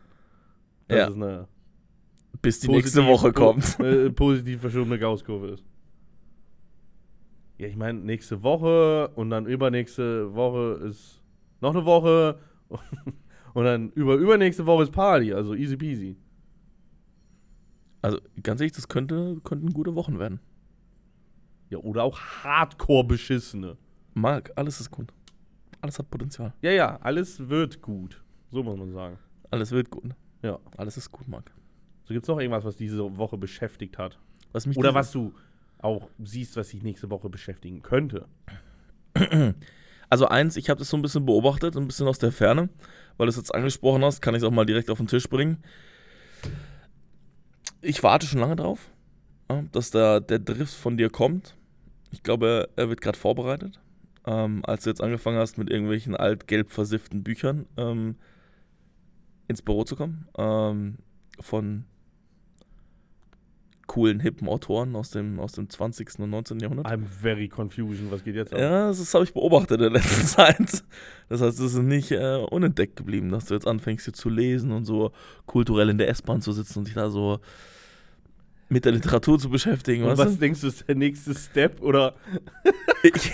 [0.86, 1.08] Dass Ja.
[1.08, 1.48] es eine
[2.42, 3.78] Bis die positiv- nächste Woche kommt.
[3.80, 5.64] Äh, positiv verschobene Gaußkurve ist.
[7.58, 11.22] Ja, ich meine, nächste Woche und dann übernächste Woche ist
[11.60, 12.40] noch eine Woche
[13.54, 16.16] und dann über übernächste Woche ist Party, also easy peasy.
[18.02, 20.40] Also ganz ehrlich, das könnte, könnten gute Wochen werden.
[21.70, 23.76] Ja, oder auch hardcore beschissene.
[24.12, 25.12] Marc, alles ist gut.
[25.80, 26.52] Alles hat Potenzial.
[26.60, 28.22] Ja, ja, alles wird gut.
[28.50, 29.18] So muss man sagen.
[29.50, 30.10] Alles wird gut.
[30.42, 30.58] Ja.
[30.76, 31.50] Alles ist gut, Marc.
[32.04, 34.18] So gibt es noch irgendwas, was diese Woche beschäftigt hat.
[34.52, 35.32] Was mich Oder was du
[35.78, 38.26] auch siehst, was dich nächste Woche beschäftigen könnte.
[40.10, 42.68] Also eins, ich habe das so ein bisschen beobachtet, ein bisschen aus der Ferne,
[43.16, 45.28] weil du es jetzt angesprochen hast, kann ich es auch mal direkt auf den Tisch
[45.28, 45.58] bringen.
[47.80, 48.90] Ich warte schon lange drauf,
[49.72, 51.56] dass da der Drift von dir kommt.
[52.12, 53.80] Ich glaube, er wird gerade vorbereitet.
[54.24, 58.14] Ähm, als du jetzt angefangen hast, mit irgendwelchen alt-gelb versifften Büchern ähm,
[59.48, 60.98] ins Büro zu kommen, ähm,
[61.40, 61.86] von
[63.94, 66.18] coolen, hippen Autoren aus dem, aus dem 20.
[66.18, 66.58] und 19.
[66.58, 66.86] Jahrhundert.
[66.86, 68.10] I'm very confusion.
[68.10, 68.58] Was geht jetzt ab?
[68.58, 70.82] Ja, das habe ich beobachtet in der letzten Zeit.
[71.28, 74.72] Das heißt, es ist nicht äh, unentdeckt geblieben, dass du jetzt anfängst hier zu lesen
[74.72, 75.12] und so
[75.46, 77.38] kulturell in der S-Bahn zu sitzen und dich da so
[78.68, 80.02] mit der Literatur zu beschäftigen.
[80.02, 81.80] Und was denkst du, ist der nächste Step?
[81.80, 82.16] Oder
[83.04, 83.30] Ich,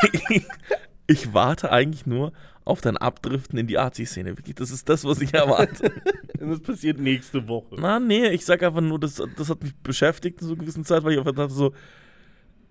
[1.11, 2.33] ich, ich warte eigentlich nur
[2.64, 4.37] auf dein Abdriften in die Arzi-Szene.
[4.37, 5.92] Wirklich, Das ist das, was ich erwarte.
[6.38, 7.77] das passiert nächste Woche?
[7.79, 10.85] Na, nee, ich sag einfach nur, das, das hat mich beschäftigt in so einer gewissen
[10.85, 11.73] Zeit, weil ich einfach dachte so,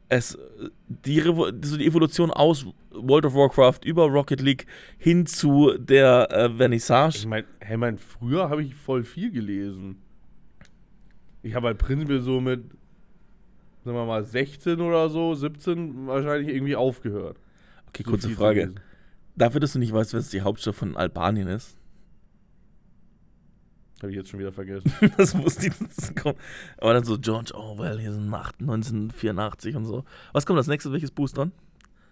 [0.08, 0.38] es,
[0.88, 4.66] die, Revo so die Evolution aus World of Warcraft über Rocket League
[4.98, 7.28] hin zu der äh, Ich Vernissage.
[7.28, 10.02] meine, hey, mein, früher habe ich voll viel gelesen.
[11.44, 12.64] Ich habe halt prinzipiell so mit,
[13.86, 17.38] sagen wir mal, 16 oder so, 17 wahrscheinlich irgendwie aufgehört.
[17.90, 18.74] Okay, so kurze Frage.
[19.36, 21.78] Dafür, dass du nicht weißt, was die Hauptstadt von Albanien ist.
[24.02, 24.92] Habe ich jetzt schon wieder vergessen.
[25.18, 26.38] das wusste ich, das kommt.
[26.78, 30.06] Aber dann so George Orwell, hier sind Nacht 1984 und so.
[30.32, 30.92] Was kommt als nächstes?
[30.92, 31.52] Welches Buch ist dran?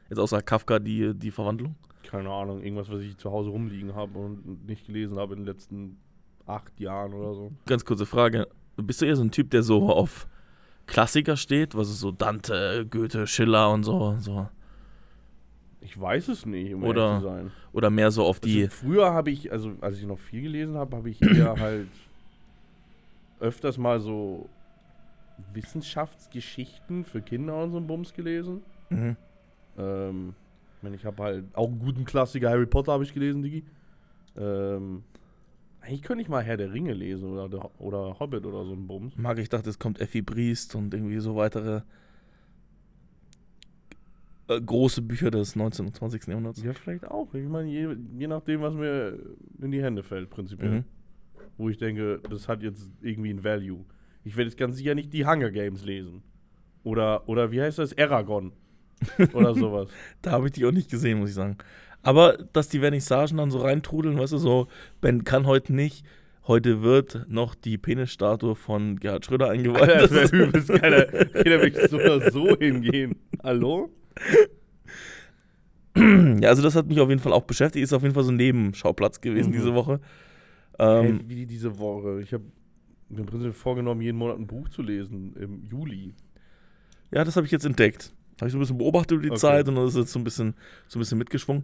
[0.09, 1.75] Jetzt außer Kafka, die, die Verwandlung.
[2.03, 5.45] Keine Ahnung, irgendwas, was ich zu Hause rumliegen habe und nicht gelesen habe in den
[5.45, 5.97] letzten
[6.45, 7.51] acht Jahren oder so.
[7.65, 8.47] Ganz kurze Frage.
[8.77, 10.27] Bist du eher so ein Typ, der so auf
[10.87, 11.75] Klassiker steht?
[11.75, 14.17] Was ist so Dante, Goethe, Schiller und so?
[14.19, 14.47] so.
[15.81, 17.51] Ich weiß es nicht, um Oder zu sein.
[17.71, 18.63] Oder mehr so auf die.
[18.63, 21.87] Also früher habe ich, also als ich noch viel gelesen habe, habe ich eher halt
[23.39, 24.49] öfters mal so
[25.53, 28.63] Wissenschaftsgeschichten für Kinder und so einen Bums gelesen.
[28.89, 29.15] Mhm.
[29.77, 30.33] Ähm,
[30.77, 33.63] ich meine, ich habe halt auch einen guten Klassiker, Harry Potter habe ich gelesen, Digi.
[34.35, 35.03] Ähm,
[35.81, 38.87] eigentlich könnte ich mal Herr der Ringe lesen oder, der, oder Hobbit oder so ein
[38.87, 39.15] Bums.
[39.15, 41.81] Mag ich dachte, es kommt Effi Briest und irgendwie so weitere
[44.47, 45.87] äh, große Bücher des 19.
[45.87, 46.27] und 20.
[46.27, 46.63] Jahrhunderts.
[46.63, 47.33] Ja, vielleicht auch.
[47.33, 49.17] Ich meine, je, je nachdem, was mir
[49.61, 50.71] in die Hände fällt, prinzipiell.
[50.71, 50.83] Mhm.
[51.57, 53.83] Wo ich denke, das hat jetzt irgendwie ein Value.
[54.23, 56.21] Ich werde jetzt ganz sicher nicht die Hunger Games lesen.
[56.83, 57.97] Oder, oder wie heißt das?
[57.97, 58.51] Aragon.
[59.33, 59.89] Oder sowas.
[60.21, 61.57] Da habe ich die auch nicht gesehen, muss ich sagen.
[62.03, 64.67] Aber dass die Vernissagen dann so reintrudeln, weißt du, so,
[65.01, 66.05] Ben kann heute nicht.
[66.47, 69.81] Heute wird noch die Penisstatue von Gerhard Schröder eingeweiht.
[69.81, 70.69] Alter, das wäre ist- übelst.
[70.69, 73.15] Da da will so oder so hingehen.
[73.43, 73.89] Hallo?
[76.41, 77.83] ja, also das hat mich auf jeden Fall auch beschäftigt.
[77.83, 79.53] Ist auf jeden Fall so ein Nebenschauplatz gewesen Mhm.
[79.53, 79.99] diese Woche.
[80.77, 82.21] Hey, Ähm, wie diese Woche.
[82.21, 82.43] Ich habe
[83.09, 86.13] mir im Prinzip vorgenommen, jeden Monat ein Buch zu lesen im Juli.
[87.11, 88.11] ja, das habe ich jetzt entdeckt.
[88.39, 89.39] Habe ich so ein bisschen beobachtet über die Okay.
[89.39, 90.53] Zeit und das ist jetzt so ein bisschen,
[90.87, 91.63] so ein bisschen mitgeschwungen.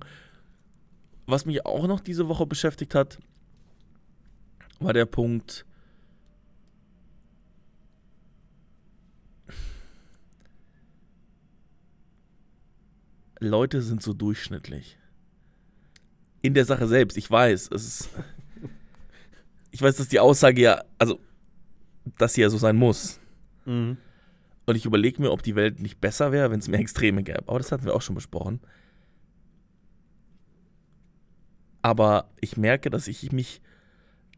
[1.27, 3.19] Was mich auch noch diese Woche beschäftigt hat,
[4.79, 5.65] war der Punkt,
[13.47, 14.97] Leute sind so durchschnittlich.
[16.41, 18.09] In der Sache selbst, ich weiß, es ist.
[19.71, 21.19] Ich weiß, dass die Aussage ja, also,
[22.17, 23.19] dass sie ja so sein muss.
[23.65, 23.97] Mhm.
[24.65, 27.43] Und ich überlege mir, ob die Welt nicht besser wäre, wenn es mehr Extreme gäbe.
[27.47, 28.61] Aber das hatten wir auch schon besprochen.
[31.81, 33.61] Aber ich merke, dass ich mich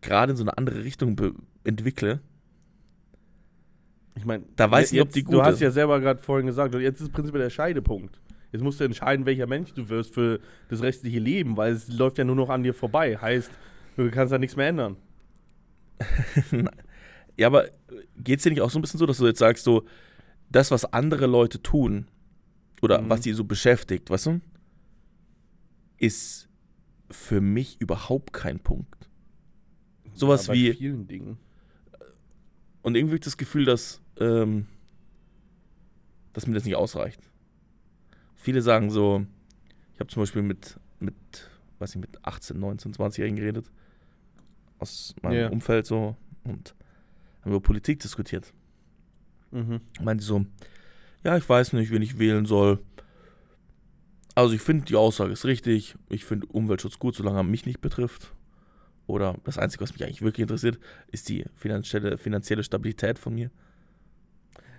[0.02, 1.15] gerade in so eine andere Richtung
[1.63, 2.22] entwickle.
[4.15, 5.62] Ich meine, Da weiß ich nicht, ob die Du gut hast ist.
[5.62, 8.20] ja selber gerade vorhin gesagt, jetzt ist prinzipiell der Scheidepunkt.
[8.56, 10.39] Jetzt musst du entscheiden, welcher Mensch du wirst für
[10.70, 13.18] das restliche Leben, weil es läuft ja nur noch an dir vorbei.
[13.18, 13.52] Heißt,
[13.98, 14.96] du kannst da nichts mehr ändern.
[17.38, 17.68] ja, aber
[18.18, 19.84] geht es dir nicht auch so ein bisschen so, dass du jetzt sagst, so,
[20.50, 22.08] das, was andere Leute tun
[22.82, 23.10] oder Mhm.
[23.10, 24.41] was die so beschäftigt, weißt du,
[25.98, 26.48] ist
[27.12, 29.10] für mich überhaupt kein Punkt.
[30.13, 31.38] Sowas Ja, bei wie, vielen Dingen.
[32.84, 34.68] und irgendwie habe ich das Gefühl, dass, ähm,
[36.32, 37.20] dass mir das nicht ausreicht.
[38.45, 39.25] Viele sagen so,
[39.95, 41.15] ich habe zum Beispiel mit, mit,
[41.79, 43.71] weiß ich, mit 18, 19, 20-Jährigen geredet,
[44.77, 45.49] aus meinem Ja.
[45.49, 46.75] Umfeld so, und
[47.41, 48.53] haben über Politik diskutiert.
[49.49, 49.81] Mhm.
[49.99, 50.45] meinte so,
[51.23, 52.84] ja, ich weiß nicht, wen ich wählen soll.
[54.36, 55.95] Also ich finde, die Aussage ist richtig.
[56.10, 58.31] Ich finde Umweltschutz gut, solange er mich nicht betrifft.
[59.08, 60.77] Oder das Einzige, was mich eigentlich wirklich interessiert,
[61.12, 63.49] ist die finanzielle, finanzielle Stabilität von mir.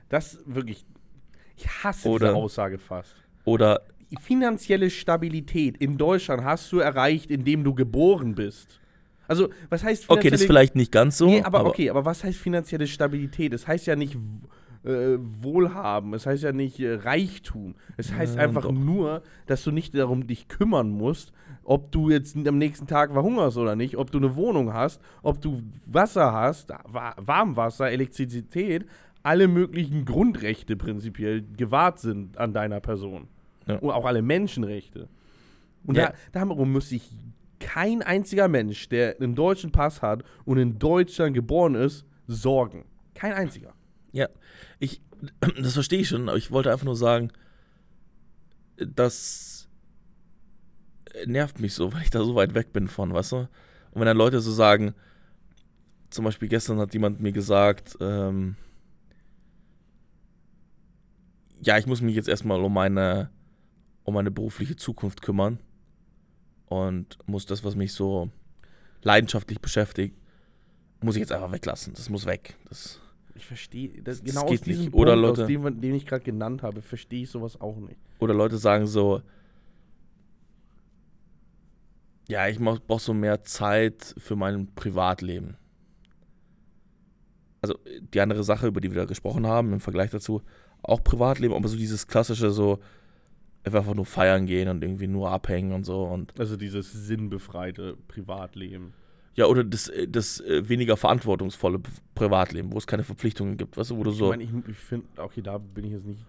[0.08, 0.84] Das wirklich.
[1.56, 3.25] Ich hasse Oder- diese Aussage fast.
[3.46, 3.82] Oder,
[4.20, 8.80] finanzielle Stabilität in Deutschland hast du erreicht, indem du geboren bist.
[9.28, 11.26] Also, was heißt finanzielle okay, das ist vielleicht nicht ganz so.
[11.26, 13.52] Nee, aber, okay, aber was heißt finanzielle Stabilität?
[13.52, 14.16] Es heißt ja nicht
[14.84, 17.74] äh, Wohlhaben, es heißt ja nicht äh, Reichtum.
[17.96, 18.72] Es heißt Ja, einfach doch.
[18.72, 21.32] nur, dass du nicht darum dich kümmern musst,
[21.64, 25.40] ob du jetzt am nächsten Tag verhungerst oder nicht, ob du eine Wohnung hast, ob
[25.40, 28.86] du Wasser hast, Wa Warmwasser, Elektrizität,
[29.24, 33.26] alle möglichen Grundrechte prinzipiell gewahrt sind an deiner Person.
[33.68, 33.76] Ja.
[33.78, 35.08] Und auch alle Menschenrechte.
[35.84, 36.12] Und Ja.
[36.32, 37.10] da, darum muss sich
[37.58, 42.84] kein einziger Mensch, der einen deutschen Pass hat und in Deutschland geboren ist, sorgen.
[43.14, 43.72] Kein einziger.
[44.12, 44.28] Ja,
[44.78, 45.00] ich,
[45.62, 47.30] das verstehe ich schon, aber ich wollte einfach nur sagen,
[48.76, 49.68] das
[51.26, 53.36] nervt mich so, weil ich da so weit weg bin von, weißt du?
[53.36, 53.48] Und
[53.94, 54.94] wenn dann Leute so sagen,
[56.10, 58.56] zum Beispiel gestern hat jemand mir gesagt, ähm,
[61.62, 63.30] ja, ich muss mich jetzt erstmal um meine,
[64.06, 65.58] um meine berufliche Zukunft kümmern
[66.66, 68.30] und muss das, was mich so
[69.02, 70.16] leidenschaftlich beschäftigt,
[71.02, 71.92] muss ich jetzt einfach weglassen.
[71.94, 72.56] Das muss weg.
[72.68, 73.00] Das,
[73.34, 74.94] Ich verstehe, das, Das genau aus geht diesem nicht.
[74.94, 77.98] Oder Punkt, Leute- aus dem, den ich gerade genannt habe, verstehe ich sowas auch nicht.
[78.20, 79.20] Oder Leute sagen so,
[82.28, 85.56] ja, ich brauche so mehr Zeit für mein Privatleben.
[87.62, 87.78] Also
[88.14, 90.42] die andere Sache, über die wir da gesprochen haben, im Vergleich dazu,
[90.82, 92.78] auch Privatleben, aber so dieses klassische so,
[93.74, 98.92] einfach nur feiern gehen und irgendwie nur abhängen und so und Also dieses sinnbefreite Privatleben.
[99.34, 101.80] ja, oder das, äh, das äh, weniger verantwortungsvolle
[102.14, 104.76] Privatleben, wo es keine Verpflichtungen gibt, weißt du, wo du so, Ich meine, ich, ich
[104.76, 106.20] finde, okay, da bin ich jetzt nicht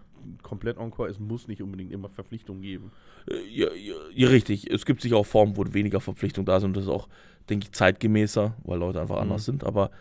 [0.41, 1.07] komplett encore.
[1.09, 2.91] Es muss nicht unbedingt immer Verpflichtungen geben.
[3.29, 4.69] Äh, Ja, ja, ja, richtig.
[4.69, 6.75] Es gibt sicher auch Formen, wo weniger Verpflichtungen da sind.
[6.75, 7.07] Das ist auch,
[7.49, 9.21] denke ich, zeitgemäßer, weil Leute einfach Mhm.
[9.21, 9.63] anders sind.
[9.63, 9.91] Aber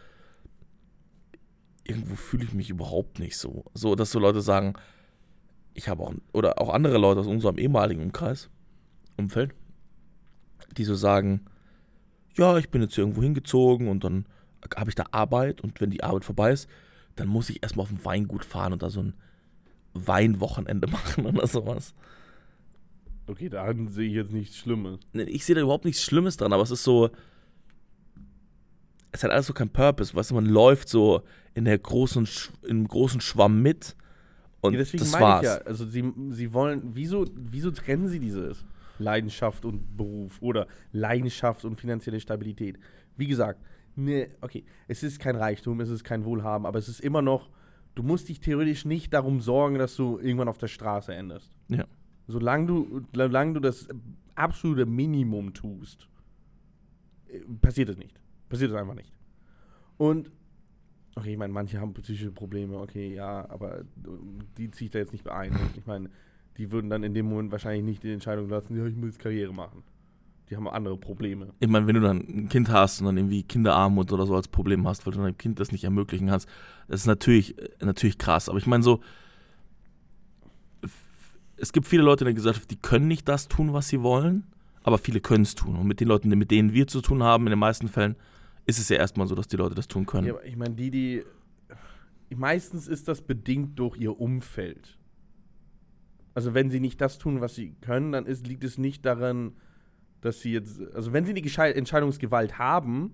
[1.84, 3.64] irgendwo fühle ich mich überhaupt nicht so.
[3.74, 4.74] So, dass so Leute sagen,
[5.76, 8.48] ich habe auch, oder auch andere Leute aus unserem ehemaligen Umkreis,
[9.16, 9.54] Umfeld,
[10.76, 11.42] die so sagen,
[12.34, 14.26] ja, ich bin jetzt hier irgendwo hingezogen und dann
[14.74, 16.68] habe ich da Arbeit und wenn die Arbeit vorbei ist,
[17.14, 19.14] dann muss ich erstmal auf ein Weingut fahren und da so ein
[19.94, 21.94] Weinwochenende machen oder sowas.
[23.26, 25.00] Okay, da sehe ich jetzt nichts Schlimmes.
[25.12, 27.10] Ich sehe da überhaupt nichts Schlimmes dran, aber es ist so.
[29.12, 31.22] Es hat alles so keinen Purpose, weißt du, man läuft so
[31.54, 32.28] in der großen,
[32.68, 33.96] im großen Schwamm mit
[34.66, 35.42] und Ja, deswegen das meine war's.
[35.42, 38.64] ich ja, also sie, sie wollen, wieso, wieso trennen sie dieses
[38.98, 42.78] Leidenschaft und Beruf oder Leidenschaft und finanzielle Stabilität?
[43.16, 43.60] Wie gesagt,
[43.94, 47.48] ne, okay, es ist kein Reichtum, es ist kein Wohlhaben, aber es ist immer noch,
[47.94, 51.50] du musst dich theoretisch nicht darum sorgen, dass du irgendwann auf der Straße endest.
[51.68, 51.86] Ja.
[52.28, 53.88] Solange du, solange du das
[54.34, 56.08] absolute Minimum tust,
[57.28, 58.20] äh, passiert es nicht.
[58.48, 59.12] Passiert es einfach nicht.
[59.96, 60.30] Und,
[61.16, 63.84] okay, ich meine, manche haben psychische Probleme, okay, ja, aber äh,
[64.56, 65.58] die ziehe ich da jetzt nicht ein.
[65.76, 66.10] Ich meine,
[66.58, 69.18] die würden dann in dem Moment wahrscheinlich nicht die Entscheidung lassen, ja, ich muss jetzt
[69.18, 69.82] Karriere machen.
[70.48, 71.48] Die haben andere Probleme.
[71.58, 74.46] Ich meine, wenn du dann ein Kind hast und dann irgendwie Kinderarmut oder so als
[74.46, 76.48] Problem hast, weil du deinem Kind das nicht ermöglichen kannst,
[76.86, 78.48] das ist natürlich, äh, natürlich krass.
[78.48, 79.00] Aber ich meine so,
[81.56, 84.44] es gibt viele Leute in der Gesellschaft, die können nicht das tun, was sie wollen,
[84.82, 85.74] aber viele können es tun.
[85.74, 88.14] Und mit den Leuten, mit denen wir zu tun haben, in den meisten Fällen,
[88.66, 90.26] ist es ja erstmal so, dass die Leute das tun können.
[90.26, 91.24] Ja, ich meine, die, die.
[92.34, 94.98] Meistens ist das bedingt durch ihr Umfeld.
[96.34, 99.52] Also, wenn sie nicht das tun, was sie können, dann ist, liegt es nicht daran,
[100.20, 100.80] dass sie jetzt.
[100.94, 103.12] Also, wenn sie die Geschei- Entscheidungsgewalt haben,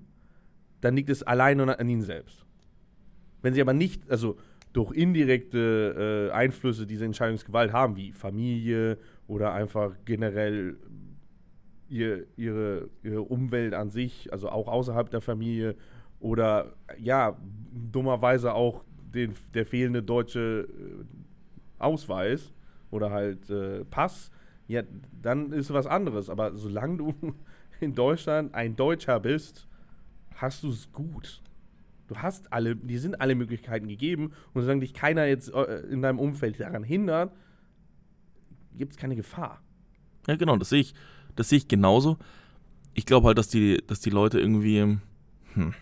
[0.80, 2.44] dann liegt es allein an ihnen selbst.
[3.42, 4.38] Wenn sie aber nicht, also
[4.72, 10.76] durch indirekte äh, Einflüsse diese Entscheidungsgewalt haben, wie Familie oder einfach generell
[11.92, 15.76] ihr, ihre, ihre Umwelt an sich, also auch außerhalb der Familie
[16.20, 17.36] oder ja,
[17.92, 18.82] dummerweise auch
[19.14, 21.04] den, der fehlende deutsche äh,
[21.78, 22.52] Ausweis
[22.90, 24.30] oder halt äh, Pass,
[24.68, 24.82] ja,
[25.20, 26.30] dann ist was anderes.
[26.30, 27.14] Aber solange du
[27.80, 29.68] in Deutschland ein Deutscher bist,
[30.34, 31.42] hast du es gut.
[32.08, 36.00] Du hast alle, die sind alle Möglichkeiten gegeben und solange dich keiner jetzt äh, in
[36.00, 37.32] deinem Umfeld daran hindert,
[38.76, 39.62] gibt es keine Gefahr.
[40.26, 40.94] Ja, genau, das sehe ich,
[41.36, 42.18] das sehe ich genauso.
[42.94, 44.98] Ich glaube halt, dass die, dass die Leute irgendwie,
[45.54, 45.74] hm,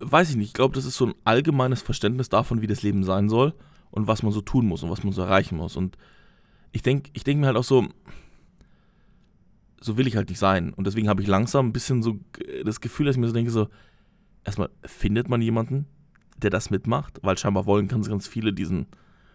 [0.00, 3.04] weiß ich nicht, ich glaube, das ist so ein allgemeines Verständnis davon, wie das Leben
[3.04, 3.54] sein soll
[3.90, 5.76] und was man so tun muss und was man so erreichen muss.
[5.76, 5.96] Und
[6.72, 7.86] ich denke ich denk mir halt auch so,
[9.80, 10.72] so will ich halt nicht sein.
[10.72, 12.18] Und deswegen habe ich langsam ein bisschen so
[12.64, 13.68] das Gefühl, dass ich mir so denke, so,
[14.44, 15.86] erstmal findet man jemanden,
[16.38, 18.86] der das mitmacht, weil scheinbar wollen ganz, ganz viele diesen,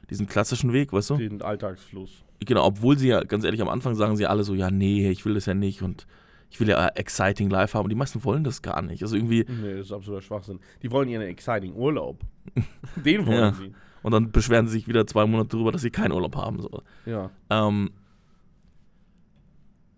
[0.09, 1.17] diesen klassischen Weg, weißt du?
[1.17, 2.23] Den Alltagsfluss.
[2.45, 5.25] Genau, obwohl sie ja, ganz ehrlich, am Anfang sagen sie alle so, ja, nee, ich
[5.25, 6.07] will das ja nicht und
[6.49, 7.83] ich will ja exciting life haben.
[7.85, 9.03] Und die meisten wollen das gar nicht.
[9.03, 9.45] Also irgendwie.
[9.47, 10.59] Nee, das ist absoluter Schwachsinn.
[10.81, 12.21] Die wollen ihren exciting Urlaub.
[12.95, 13.53] Den wollen Ja.
[13.53, 13.73] sie.
[14.01, 16.61] Und dann beschweren sie sich wieder zwei Monate darüber, dass sie keinen Urlaub haben.
[16.61, 16.81] So.
[17.05, 17.29] Ja.
[17.49, 17.91] Ähm,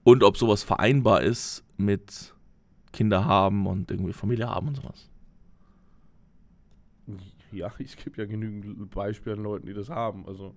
[0.03, 2.33] und ob sowas vereinbar ist mit
[2.91, 5.09] Kinder haben und irgendwie Familie haben und sowas.
[7.51, 10.25] Ja, ich gebe ja genügend Beispiele an Leuten, die das haben.
[10.27, 10.55] Also.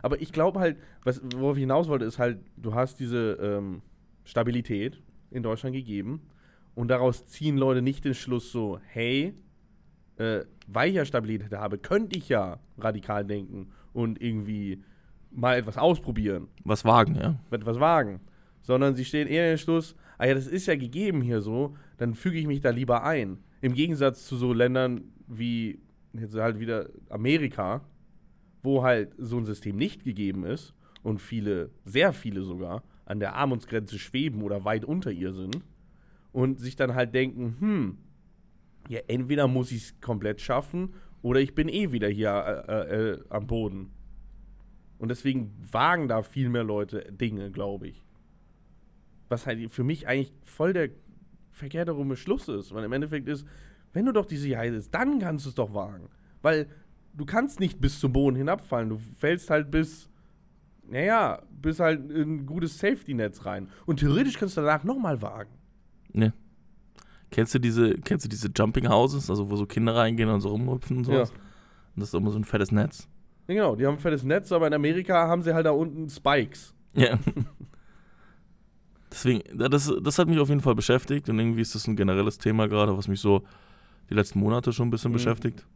[0.00, 3.82] Aber ich glaube halt, was, worauf ich hinaus wollte, ist halt, du hast diese ähm,
[4.24, 6.22] Stabilität in Deutschland gegeben
[6.74, 9.34] und daraus ziehen Leute nicht den Schluss so, hey,
[10.16, 14.82] äh, weil ich ja Stabilität habe, könnte ich ja radikal denken und irgendwie
[15.30, 17.38] mal etwas ausprobieren, Was wagen, ja.
[17.50, 18.20] etwas wagen.
[18.62, 21.76] Sondern sie stehen eher in den Schluss, ah ja, das ist ja gegeben hier so,
[21.98, 23.38] dann füge ich mich da lieber ein.
[23.60, 25.80] Im Gegensatz zu so Ländern wie
[26.12, 27.82] jetzt halt wieder Amerika,
[28.62, 33.34] wo halt so ein System nicht gegeben ist und viele, sehr viele sogar, an der
[33.34, 35.60] Armutsgrenze schweben oder weit unter ihr sind
[36.32, 37.98] und sich dann halt denken, hm,
[38.88, 43.20] ja, entweder muss ich es komplett schaffen oder ich bin eh wieder hier äh, äh,
[43.28, 43.90] am Boden.
[44.98, 48.04] Und deswegen wagen da viel mehr Leute Dinge, glaube ich.
[49.28, 50.90] Was halt für mich eigentlich voll der
[51.50, 52.72] verkehrte rumme Schluss ist.
[52.72, 53.46] Weil im Endeffekt ist,
[53.92, 56.08] wenn du doch die Sicherheit ist, dann kannst du es doch wagen.
[56.40, 56.68] Weil
[57.14, 58.88] du kannst nicht bis zum Boden hinabfallen.
[58.88, 60.08] Du fällst halt bis,
[60.88, 63.68] naja, bis halt in ein gutes Safety-Netz rein.
[63.86, 65.50] Und theoretisch kannst du danach nochmal wagen.
[66.12, 66.32] Ne.
[67.30, 70.48] Kennst du diese, kennst du diese Jumping Houses, also wo so Kinder reingehen und so
[70.50, 71.30] rumhüpfen und sowas?
[71.30, 73.08] Und das ist immer so ein fettes Netz.
[73.48, 76.08] Ja, genau, die haben ein fettes Netz, aber in Amerika haben sie halt da unten
[76.10, 76.74] Spikes.
[76.94, 77.18] Ja.
[79.10, 81.96] Deswegen, ja, das, das hat mich auf jeden Fall beschäftigt und irgendwie ist das ein
[81.96, 83.42] generelles Thema gerade, was mich so
[84.08, 85.14] die letzten Monate schon ein bisschen Mhm.
[85.16, 85.66] beschäftigt.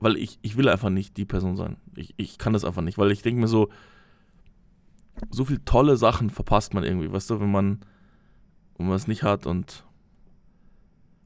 [0.00, 1.76] Weil ich, ich will einfach nicht die Person sein.
[1.94, 3.68] Ich, ich kann das einfach nicht, weil ich denke mir so,
[5.30, 7.80] so viel tolle Sachen verpasst man irgendwie, weißt du, wenn man,
[8.78, 9.84] wenn man es nicht hat und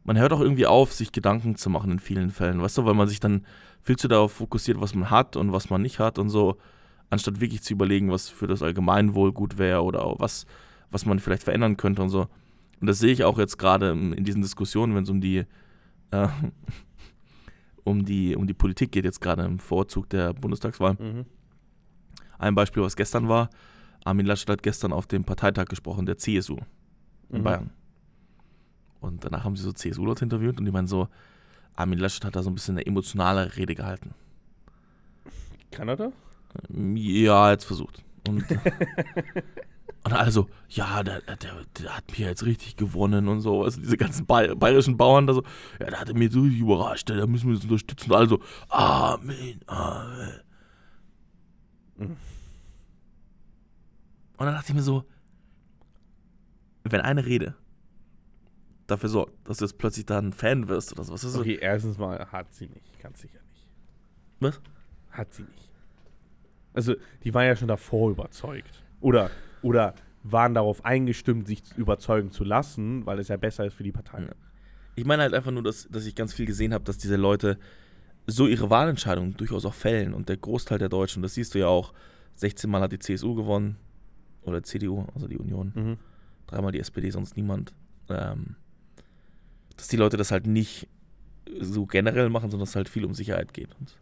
[0.03, 2.95] man hört auch irgendwie auf, sich Gedanken zu machen in vielen Fällen, weißt du, weil
[2.95, 3.47] man sich dann
[3.83, 6.57] viel zu darauf fokussiert, was man hat und was man nicht hat und so,
[7.11, 10.47] anstatt wirklich zu überlegen, was für das Allgemeinwohl gut wäre oder was,
[10.91, 12.27] was man vielleicht verändern könnte und so.
[12.81, 15.45] Und das sehe ich auch jetzt gerade in in diesen Diskussionen, wenn es um die,
[16.11, 16.29] äh,
[17.85, 20.95] um die, um die Politik geht, jetzt gerade im Vorzug der Bundestagswahl.
[20.99, 21.27] Mhm.
[22.39, 23.51] Ein Beispiel, was gestern war,
[24.05, 26.57] Armin Laschet hat gestern auf dem Parteitag gesprochen, der CSU
[27.31, 27.45] in Mhm.
[27.45, 27.71] Bayern.
[29.01, 31.09] Und danach haben sie so CSU-Leute interviewt und die meinen so,
[31.77, 34.15] Armin Laschet hat da so ein bisschen eine emotionale Rede gehalten.
[35.71, 36.13] Kanada?
[36.71, 38.03] Ja, jetzt versucht.
[38.29, 38.45] Und,
[40.05, 41.37] und alle so, ja, der, der,
[41.79, 43.65] der hat mir jetzt richtig gewonnen und so.
[43.65, 45.43] Also diese ganzen Bay bayerischen Bauern da so,
[45.81, 48.11] ja, der hat er mir so richtig überrascht, da müssen wir uns unterstützen.
[48.11, 50.41] Und alle so, Amen, Amen.
[51.97, 52.17] Und
[54.39, 55.05] dann dachte ich mir so,
[56.83, 57.55] wenn eine Rede
[58.87, 61.41] dafür sorgt, dass du jetzt plötzlich da ein Fan wirst oder so, was ist so?
[61.41, 63.01] Okay, erstens mal hat sie nicht.
[63.01, 63.67] Ganz sicher nicht.
[64.41, 64.61] Was?
[65.11, 65.71] Hat sie nicht.
[66.75, 68.83] Also, die waren ja schon davor überzeugt.
[69.01, 69.31] Oder,
[69.65, 73.93] oder waren darauf eingestimmt, sich überzeugen zu lassen, weil es ja besser ist für die
[73.93, 74.23] Partei.
[74.23, 74.33] Ja.
[74.95, 77.59] Ich meine halt einfach nur, dass, dass ich ganz viel gesehen habe, dass diese Leute
[78.27, 80.15] so ihre Wahlentscheidungen durchaus auch fällen.
[80.15, 81.93] Und der Großteil der Deutschen, das siehst du ja auch,
[82.37, 83.77] 16 Mal hat die CSU gewonnen.
[84.43, 85.73] Oder CDU, also die Union.
[85.75, 85.97] Mhm.
[86.47, 87.75] Dreimal die SPD, sonst niemand.
[88.09, 88.57] Ähm,
[89.77, 90.89] dass die Leute das halt nicht
[91.61, 93.75] so generell machen, sondern dass es halt viel um Sicherheit geht.
[93.79, 93.97] Und,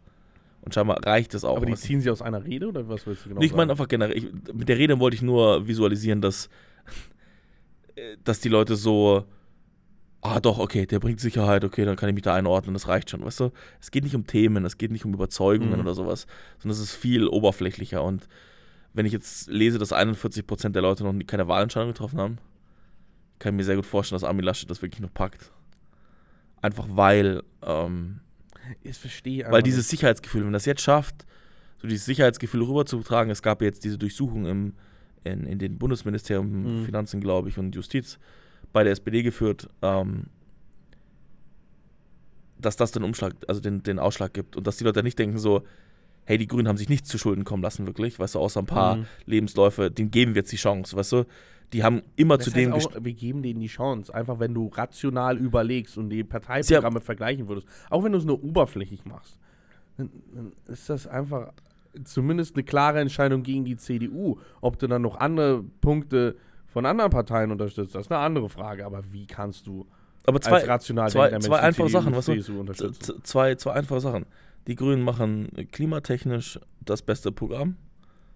[0.63, 1.57] und scheinbar reicht das auch.
[1.57, 3.71] Aber die ziehen sie aus einer Rede oder was willst du genau Nee, ich meine
[3.71, 6.49] einfach generell, ich, mit der Rede wollte ich nur visualisieren, dass,
[7.95, 9.25] äh, dass die Leute so,
[10.21, 13.09] ah doch, okay, der bringt Sicherheit, okay, dann kann ich mich da einordnen, das reicht
[13.09, 13.51] schon, weißt du?
[13.81, 15.79] Es geht nicht um Themen, es geht nicht um Überzeugungen Mhm.
[15.81, 16.27] oder sowas,
[16.59, 18.27] sondern es ist viel oberflächlicher und
[18.93, 22.37] wenn ich jetzt lese, dass 41% der Leute noch keine Wahlentscheidung getroffen haben,
[23.39, 25.51] kann ich mir sehr gut vorstellen, dass Armin Laschet das wirklich noch packt.
[26.61, 28.19] Einfach weil, ähm,
[28.81, 31.25] Ich verstehe weil dieses Sicherheitsgefühl, wenn das jetzt schafft,
[31.81, 34.73] so dieses Sicherheitsgefühl rüberzutragen, es gab jetzt diese Durchsuchung im,
[35.23, 36.85] in, in den Bundesministerium Mhm.
[36.85, 38.19] Finanzen, glaube ich, und Justiz
[38.71, 40.27] bei der SPD geführt, ähm,
[42.59, 45.37] dass das den Umschlag, also den, den Ausschlag gibt und dass die Leute nicht denken
[45.37, 45.63] so,
[46.25, 48.65] hey, die Grünen haben sich nicht zu Schulden kommen lassen, wirklich, weißt du, außer ein
[48.65, 49.05] paar Mhm.
[49.25, 51.23] Lebensläufe, denen geben wir jetzt die Chance, weißt du.
[51.73, 54.13] Die haben immer Das zu dem auch, wir geben denen die Chance.
[54.13, 58.43] Einfach wenn du rational überlegst und die Parteiprogramme vergleichen würdest, auch wenn du es nur
[58.43, 59.39] oberflächlich machst,
[59.97, 61.51] dann, dann ist das einfach
[62.03, 64.37] zumindest eine klare Entscheidung gegen die CDU.
[64.61, 66.35] Ob du dann noch andere Punkte
[66.67, 68.85] von anderen Parteien unterstützt, das ist eine andere Frage.
[68.85, 69.85] Aber wie kannst du
[70.25, 72.27] Aber als zwei, rational zwei- zwei einfache CDU, Sachen, weißt
[73.07, 74.25] du, zwei, zwei einfache Sachen.
[74.67, 77.75] Die Grünen machen klimatechnisch das beste Programm,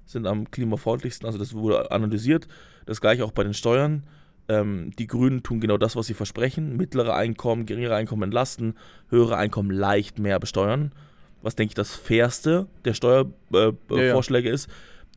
[0.06, 2.48] sind am klimafreundlichsten, also das wurde analysiert.
[2.86, 4.04] Das gleiche auch bei den Steuern.
[4.50, 6.78] Ähm, die Grünen tun genau das, was sie versprechen.
[6.78, 8.76] Mittlere Einkommen, geringere Einkommen entlasten,
[9.10, 10.94] höhere Einkommen leicht mehr besteuern.
[11.42, 14.54] Was, denke ich, das fairste der Steuervorschläge äh, Ja, ja.
[14.54, 14.70] Ist.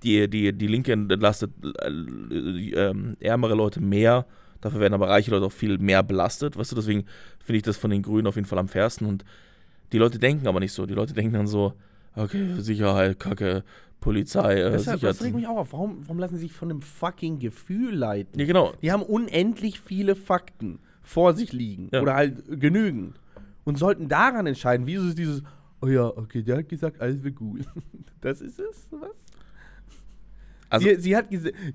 [0.03, 4.27] Die, die, die Linke entlastet äh, ähm, ärmere Leute mehr,
[4.61, 6.57] dafür werden aber reiche Leute auch viel mehr belastet.
[6.57, 7.05] Weißt du, deswegen
[7.39, 9.07] finde ich das von den Grünen auf jeden Fall am fairsten.
[9.07, 9.25] Und
[9.93, 10.87] die Leute denken aber nicht so.
[10.87, 11.75] Die Leute denken dann so,
[12.15, 13.65] okay, Sicherheit, Kacke,
[14.01, 15.73] Polizei, äh, Das, das regt mich auch auf.
[15.73, 18.39] Warum, warum lassen sie sich von einem fucking Gefühl leiten?
[18.39, 18.73] Ja, genau.
[18.83, 21.89] Die haben unendlich viele Fakten vor sich liegen.
[21.93, 22.03] Ja.
[22.03, 23.21] Oder halt genügend.
[23.65, 25.43] Und sollten daran entscheiden, wieso ist dieses,
[25.83, 27.63] oh ja, okay, der hat gesagt, alles wird gut.
[28.23, 28.87] Das ist es?
[28.91, 29.09] Was?
[30.69, 31.29] Also, sie, sie, hat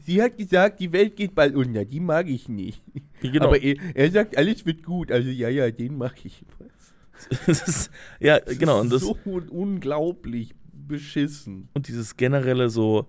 [0.05, 1.83] sie hat gesagt, die Welt geht bald unter.
[1.83, 2.83] Die mag ich nicht.
[3.21, 3.47] genau.
[3.47, 5.11] Aber er, er sagt, alles wird gut.
[5.11, 6.45] Also ja, ja, den mag ich.
[6.59, 6.93] das
[7.47, 7.89] ist,
[8.19, 8.81] ja, Das genau.
[8.81, 9.17] Und, das, so
[9.49, 11.69] unglaublich beschissen.
[11.73, 13.07] und dieses generelle so,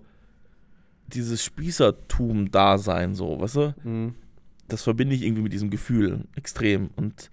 [1.07, 3.75] dieses Spießertum-Dasein, so, weißt du?
[3.83, 4.15] Mhm.
[4.67, 6.89] das verbinde ich irgendwie mit diesem Gefühl extrem.
[6.95, 7.29] Und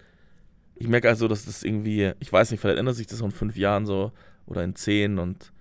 [0.76, 3.30] ich merke also, dass das irgendwie, ich weiß nicht, vielleicht ändert sich das auch in
[3.32, 4.12] fünf Jahren so
[4.46, 5.52] oder in zehn und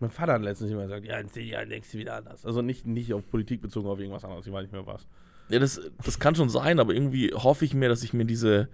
[0.00, 2.44] Mein Vater hat letztens immer gesagt, ja, in zehn Jahren denkst du wieder anders.
[2.44, 4.46] Also nicht, nicht auf Politik bezogen, auf irgendwas anderes.
[4.46, 5.06] Ich weiß nicht mehr was.
[5.48, 8.68] ja, das, das kann schon sein, aber irgendwie hoffe ich mir, dass ich mir diese,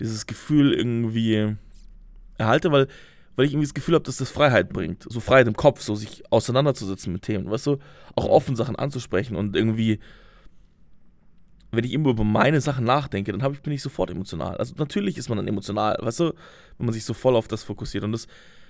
[0.00, 1.56] dieses Gefühl irgendwie
[2.38, 2.88] erhalte, weil,
[3.36, 5.04] weil ich irgendwie das Gefühl habe, dass das Freiheit bringt.
[5.08, 7.78] So Freiheit im Kopf, so sich auseinanderzusetzen mit Themen, weißt du?
[8.14, 10.00] Auch offen Sachen anzusprechen und irgendwie,
[11.72, 14.56] wenn ich immer über meine Sachen nachdenke, dann ich, bin ich sofort emotional.
[14.56, 16.24] Also natürlich ist man dann emotional, weißt du,
[16.78, 18.04] wenn man sich so voll auf das fokussiert.
[18.04, 18.26] Und das,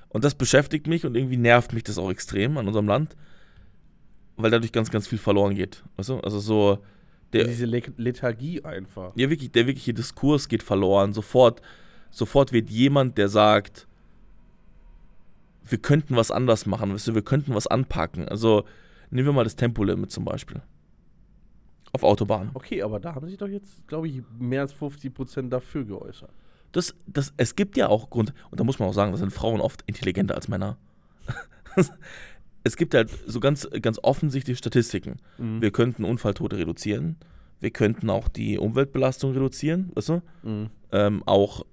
[0.08, 3.16] und das beschäftigt mich und irgendwie nervt mich das auch extrem an unserem Land,
[4.36, 5.82] weil dadurch ganz, ganz viel verloren geht.
[5.96, 6.20] Weißt du?
[6.20, 6.78] Also so,
[7.35, 9.12] der, Diese Le Lethargie einfach.
[9.16, 11.12] ja, wirklich, der wirkliche Diskurs geht verloren.
[11.12, 11.61] Sofort,
[12.11, 13.87] sofort wird jemand, der sagt,
[15.64, 18.28] wir könnten was anders machen, weißt du, wir könnten was anpacken.
[18.28, 18.64] Also
[19.11, 20.62] nehmen wir mal das Tempolimit zum Beispiel.
[21.93, 22.51] Auf Autobahnen.
[22.55, 26.30] Okay, aber da haben sich doch jetzt, glaube ich, mehr als 50 Prozent dafür geäußert.
[26.72, 29.32] Das, das, es gibt ja auch Grund, und da muss man auch sagen, das sind
[29.32, 30.76] Frauen oft intelligenter als Männer.
[32.64, 35.18] es gibt halt so ganz, ganz offensichtliche Statistiken.
[35.38, 35.60] Mhm.
[35.60, 37.16] Wir könnten Unfalltote reduzieren.
[37.60, 40.22] Wir könnten auch die Umweltbelastung reduzieren, weißt du?
[40.42, 40.70] Mhm.
[40.90, 41.64] ähm, auch,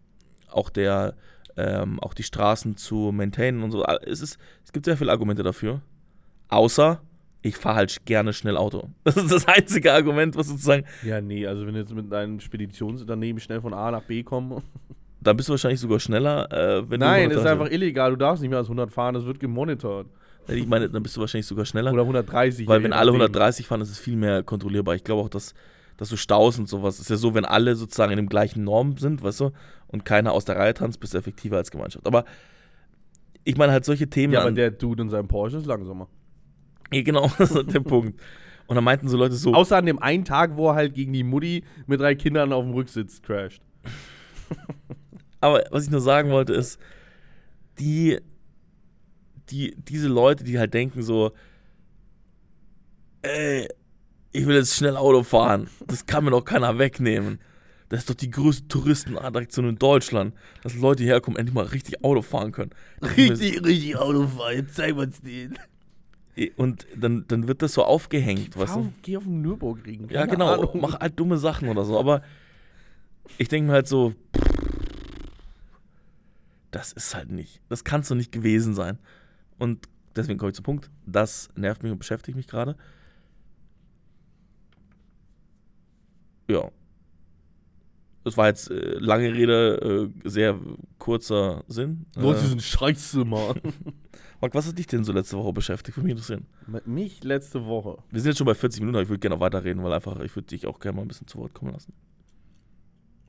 [0.50, 1.16] auch, der,
[1.58, 3.84] ähm, auch die Straßen zu maintainen und so.
[3.84, 5.82] Es, ist, es gibt sehr viele Argumente dafür.
[6.50, 7.02] Außer,
[7.42, 8.90] ich fahre halt gerne schnell Auto.
[9.06, 10.86] Das ist das einzige Argument, was sozusagen.
[11.04, 14.62] Ja, nee, also wenn du jetzt mit deinem Speditionsunternehmen schnell von A nach B kommen.
[15.22, 17.36] Da bist du wahrscheinlich sogar schneller, äh, wenn Nein, du.
[17.36, 18.12] das ist 130 einfach illegal.
[18.12, 20.08] Du darfst nicht mehr als 100 fahren, das wird gemonitort.
[20.48, 21.94] Ich meine, dann bist du wahrscheinlich sogar schneller.
[21.94, 22.68] Oder 130.
[22.68, 23.22] weil wenn alle nachdem.
[23.22, 24.96] 130 fahren, ist es viel mehr kontrollierbar.
[24.96, 25.54] Ich glaube auch, dass,
[25.98, 28.98] dass so Staus und sowas ist ja so, wenn alle sozusagen in dem gleichen Norm
[28.98, 29.52] sind, weißt du,
[29.88, 32.08] und keiner aus der Reihe tanzt, bist du effektiver als Gemeinschaft.
[32.08, 32.26] Aber
[33.44, 34.34] ich meine halt solche Themen.
[34.34, 36.08] Ja, aber der Dude in seinem Porsche ist langsamer.
[36.92, 38.20] Ja, genau, das ist der Punkt.
[38.68, 41.12] Und dann meinten so Leute so, Außer an dem einen Tag, wo er halt gegen
[41.14, 43.62] die Mutti mit drei Kindern auf dem Rücksitz crasht.
[45.42, 46.80] aber was ich nur sagen wollte ist,
[47.80, 48.20] die,
[49.52, 51.32] die, diese Leute, die halt denken so,
[53.22, 53.68] ey,
[54.32, 57.40] ich will jetzt schnell Auto fahren, das kann mir doch keiner wegnehmen.
[57.90, 60.34] Das ist doch die größte Touristenattraktion in Deutschland,
[60.64, 62.72] dass Leute hierher kommen, endlich mal richtig Auto fahren können.
[63.02, 65.60] richtig Auto fahren, jetzt zeigen wir uns den.
[66.56, 68.94] Und dann, dann wird das so aufgehängt, weißt du?
[69.02, 70.10] Geh auf den Nürburgring.
[70.10, 70.54] Ja, genau.
[70.54, 70.80] Ahnung.
[70.80, 72.00] Mach halt dumme Sachen oder so.
[72.00, 72.22] Aber
[73.38, 74.14] ich denke mir halt so,
[76.72, 77.62] das ist halt nicht.
[77.68, 78.98] Das kann es doch nicht gewesen sein.
[79.62, 80.90] Und deswegen komme ich zum Punkt.
[81.06, 82.76] Das nervt mich und beschäftigt mich gerade.
[86.50, 86.72] Ja.
[88.24, 90.60] Das war jetzt äh, lange Rede, äh, sehr
[90.98, 92.08] kurzer Sinn.
[92.16, 93.62] Los, Äh, diesen Scheiße, Mann.
[94.42, 95.96] Marc, was hat dich denn so letzte Woche beschäftigt?
[95.96, 96.48] Würde mich interessieren.
[96.66, 98.02] Mit mich letzte Woche.
[98.10, 100.20] Wir sind jetzt schon bei 40 Minuten, aber ich würde gerne noch weiterreden, weil einfach,
[100.22, 101.94] ich würde dich auch gerne mal ein bisschen zu Wort kommen lassen.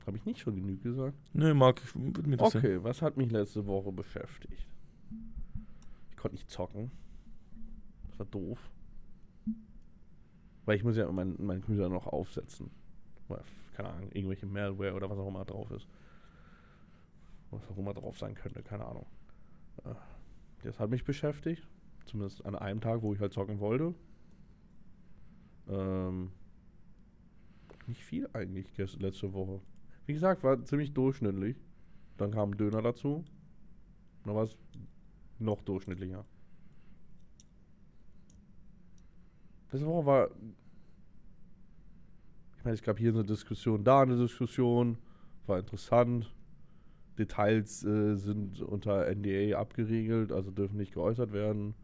[0.07, 1.15] Habe ich nicht schon genug gesagt?
[1.33, 2.65] Nö, Marc, ich würde mich interessieren.
[2.65, 4.65] Okay, was hat mich letzte Woche beschäftigt?
[6.23, 6.89] Konnte nicht zocken.
[8.07, 8.71] Das war doof.
[10.63, 12.71] Weil ich muss ja meinen mein Computer noch aufsetzen.
[13.27, 13.41] Weil,
[13.73, 15.85] keine Ahnung, irgendwelche Malware oder was auch immer drauf ist.
[17.51, 19.05] Was auch immer drauf sein könnte, keine Ahnung.
[19.83, 19.95] Äh,
[20.63, 21.67] Das hat mich beschäftigt.
[22.05, 23.93] Zumindest an einem Tag, wo ich halt zocken wollte.
[25.67, 26.31] Ähm,
[27.85, 29.59] nicht viel eigentlich letzte Woche.
[30.05, 31.57] Wie gesagt, war ziemlich durchschnittlich.
[32.15, 33.25] Dann kam Döner dazu.
[34.23, 34.55] Dann war es
[35.39, 36.25] noch durchschnittlicher.
[39.71, 40.29] Letzte Woche war.
[42.57, 44.97] Ich meine, es gab hier eine Diskussion, da eine Diskussion.
[45.47, 46.33] War interessant.
[47.17, 51.75] Details äh, sind unter NDA abgeriegelt, also dürfen nicht geäußert werden.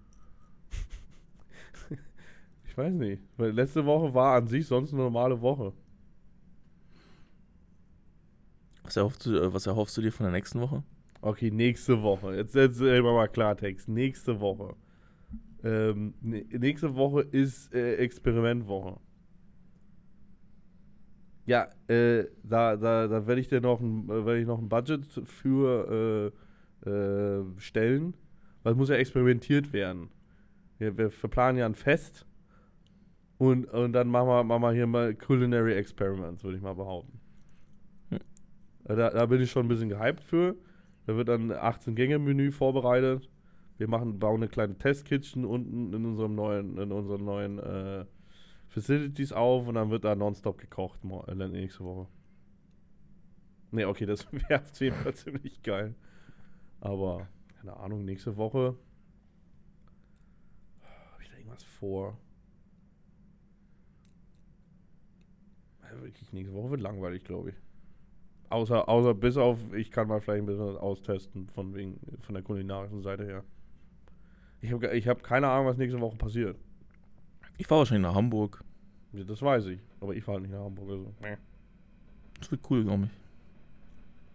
[2.65, 3.21] ich weiß nicht.
[3.37, 5.73] Weil letzte Woche war an sich sonst eine normale Woche.
[8.83, 10.83] Was erhoffst, du, äh, was erhoffst du dir von der nächsten Woche?
[11.21, 12.35] Okay, nächste Woche.
[12.35, 13.89] Jetzt jetzt immer mal Klartext.
[13.89, 14.75] Nächste Woche.
[15.63, 18.99] Ähm, nächste Woche ist äh, Experimentwoche.
[21.45, 24.69] Ja, äh, da, da, da werde ich dir noch ein, äh, werde ich noch ein
[24.69, 26.31] Budget für
[26.85, 28.13] äh, äh, stellen,
[28.63, 30.09] weil es muss ja experimentiert werden.
[30.77, 32.25] Wir, wir verplanen ja ein Fest
[33.37, 37.19] und, und dann machen wir, machen wir hier mal Culinary Experiments, würde ich mal behaupten.
[38.09, 38.19] Hm.
[38.85, 40.55] Äh, Da, da bin ich schon ein bisschen gehypt für.
[41.05, 43.29] Da wird dann ein 18-Gänge-Menü vorbereitet.
[43.77, 48.05] Wir machen, bauen eine kleine Testkitchen unten in unserem neuen, in unseren neuen äh,
[48.67, 52.07] Facilities auf und dann wird da nonstop gekocht äh, nächste Woche.
[53.71, 55.95] Ne, okay, das wäre auf jeden Fall ziemlich geil.
[56.81, 57.27] Aber,
[57.57, 58.75] keine Ahnung, nächste Woche.
[61.11, 62.17] Habe ich da irgendwas vor?
[66.01, 67.55] Wirklich, nächste Woche wird langweilig, glaube ich.
[68.49, 72.33] Außer, außer bis auf, ich kann mal vielleicht ein bisschen was austesten von, wegen, von
[72.33, 73.43] der kulinarischen Seite her.
[74.61, 76.57] Ich habe ich hab keine Ahnung, was nächste Woche passiert.
[77.57, 78.63] Ich fahre wahrscheinlich nach Hamburg.
[79.13, 79.79] Ja, das weiß ich.
[80.01, 80.89] Aber ich fahre halt nicht nach Hamburg.
[80.89, 81.13] Also.
[82.39, 83.09] Das wird cool, glaube ich.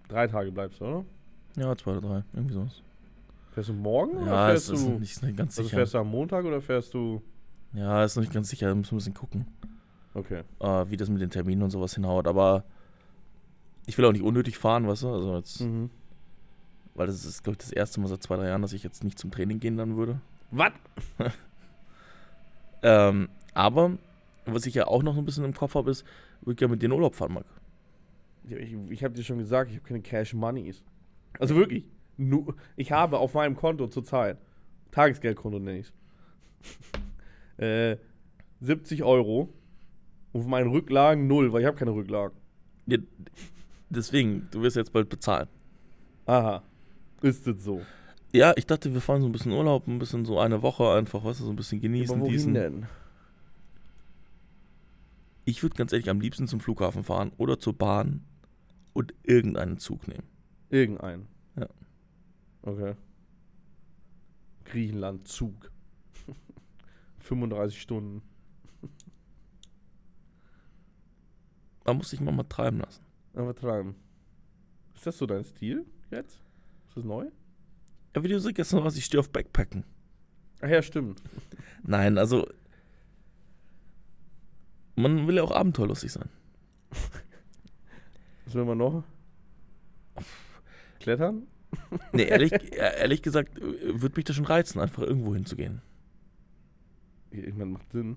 [0.09, 1.05] Drei Tage bleibst du, oder?
[1.57, 2.25] Ja, zwei oder drei.
[2.35, 2.83] Irgendwie sowas.
[3.53, 4.99] Fährst du morgen oder Ja, es fährst ist du.
[4.99, 5.77] nicht, ist nicht ganz Also sicher.
[5.79, 7.23] fährst du am Montag oder fährst du.
[7.73, 8.69] Ja, ist noch nicht ganz sicher.
[8.69, 9.47] Da müssen wir ein bisschen gucken,
[10.15, 10.43] Okay.
[10.61, 12.27] äh, wie das mit den Terminen und sowas hinhaut.
[12.29, 12.65] Aber
[13.87, 15.09] ich will auch nicht unnötig fahren, weißt du?
[15.12, 15.91] Also jetzt, Mhm.
[16.95, 19.05] weil das ist, glaube ich, das erste Mal seit zwei, drei Jahren, dass ich jetzt
[19.05, 20.20] nicht zum Training gehen dann würde.
[20.51, 20.72] Was?
[22.82, 23.97] Ähm, aber
[24.45, 26.05] was ich ja auch noch ein bisschen im Kopf habe, ist,
[26.43, 27.47] würde ich gerne mit dir in Urlaub fahren, Marc.
[28.47, 30.82] Ja, ich ich habe dir schon gesagt, ich habe keine Cash Moneys.
[31.39, 31.85] Also wirklich.
[32.18, 34.37] Nu, ich habe auf meinem Konto zurzeit,
[34.91, 35.93] Tagesgeldkonto nenne ich
[37.57, 37.97] äh,
[38.61, 39.49] 70 Euro.
[40.32, 42.37] Und auf meinen Rücklagen null, weil ich habe keine Rücklagen.
[42.87, 42.99] Ja,
[43.95, 45.49] deswegen, du wirst jetzt bald bezahlen.
[46.26, 46.62] Aha.
[47.22, 47.82] Ist das so?
[48.32, 51.24] Ja, ich dachte, wir fahren so ein bisschen Urlaub, ein bisschen so eine Woche einfach,
[51.24, 52.55] weißt du, so ein bisschen genießen, Aber wohin diesen.
[52.55, 52.86] denn?
[55.45, 58.24] Ich würde ganz ehrlich am liebsten zum Flughafen fahren oder zur Bahn
[58.92, 60.24] und irgendeinen Zug nehmen.
[60.70, 61.26] Irgendein.
[61.57, 61.68] Ja.
[62.62, 62.95] Okay.
[64.64, 65.70] Griechenland, Zug.
[67.18, 68.22] 35 Stunden.
[71.84, 73.05] Man muss sich mal, mal treiben lassen.
[73.35, 73.97] Aber treiben.
[74.95, 76.43] Ist das so dein Stil jetzt?
[76.87, 77.26] Ist das neu?
[78.14, 79.85] Ja, wie du so gestern was, ich stehe auf Backpacken.
[80.61, 81.22] Ach ja, stimmt.
[81.82, 82.47] Nein, also.
[84.97, 86.28] Man will ja auch abenteuerlustig sein.
[88.45, 89.03] Was will man noch?
[91.01, 91.49] Klettern?
[92.12, 95.82] Nee, ehrlich, ehrlich gesagt, würde mich das schon reizen, einfach irgendwo hinzugehen.
[97.30, 98.16] Ich meine, macht Sinn.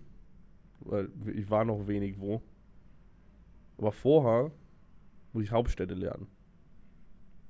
[0.81, 2.43] Weil ich war noch wenig wo.
[3.79, 4.51] Aber vorher
[5.37, 6.25] muss ich Hauptstädte lernen.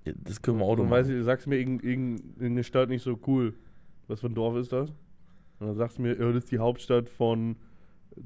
[0.06, 1.20] Ja, Das können wir auch noch weißt machen.
[1.20, 3.54] du, sagst mir irgend- irgend- irgendeine Stadt nicht so cool.
[4.08, 4.90] Was für ein Dorf ist das?
[5.60, 7.56] Und dann sagst du mir, ja, das ist die Hauptstadt von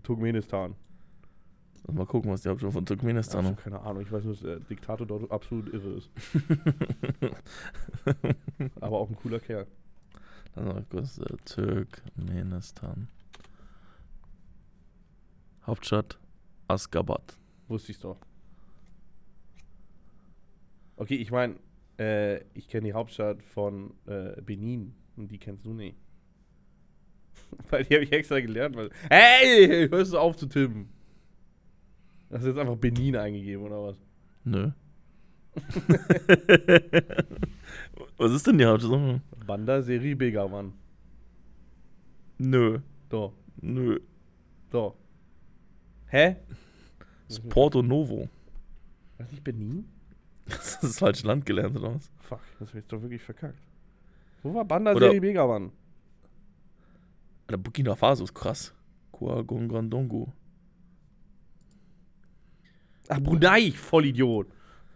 [0.04, 0.74] Turkmenistan.
[1.86, 3.64] Lass mal gucken, was die Hauptstadt von Turkmenistan Also, ist.
[3.64, 6.10] keine Ahnung, ich weiß nur, dass der Diktator dort absolut irre ist.
[8.82, 9.68] Aber auch ein cooler Kerl.
[10.56, 13.08] Lass mal kurz, äh, Turkmenistan.
[15.68, 16.18] Hauptstadt
[16.68, 17.38] Askabad.
[17.68, 18.18] Wusste ich's doch.
[21.02, 21.56] Okay, ich meine,
[21.98, 25.98] äh, ich kenne die Hauptstadt von äh, Benin und die kennst du nicht.
[27.72, 28.92] weil die habe ich extra gelernt, weil.
[29.10, 30.90] Hey, hörst du auf zu tippen?
[32.30, 33.98] Hast du jetzt einfach Benin eingegeben oder was?
[34.44, 34.70] Nö.
[38.18, 39.22] was ist denn die Hauptstadt?
[39.48, 40.72] Banda Seri Begawan.
[42.38, 42.78] Nö.
[43.10, 44.00] Doch, Nö.
[44.70, 44.94] doch.
[46.10, 46.36] Hä?
[47.28, 48.30] Das ist Porto Novo.
[49.18, 49.86] Was nicht Benin?
[50.58, 52.10] Das ist das falsche Land gelernt, oder was?
[52.20, 53.60] Fuck, das hab ich doch wirklich verkackt.
[54.44, 55.72] Wo war Banda Oder- Seri Begawan?
[57.48, 58.74] Alter, Burkina Faso ist krass.
[59.12, 60.32] Kuagongandongo.
[63.10, 64.48] Ach, Brunei, Vollidiot.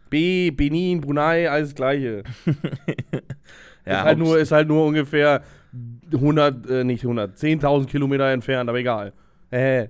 [0.09, 2.23] B, Benin, Brunei, alles gleiche.
[3.87, 5.43] Ja, ist, halt nur, ist halt nur ungefähr
[6.11, 9.13] 100, äh, nicht 100, 10.000 Kilometer entfernt, aber egal.
[9.51, 9.89] Äh.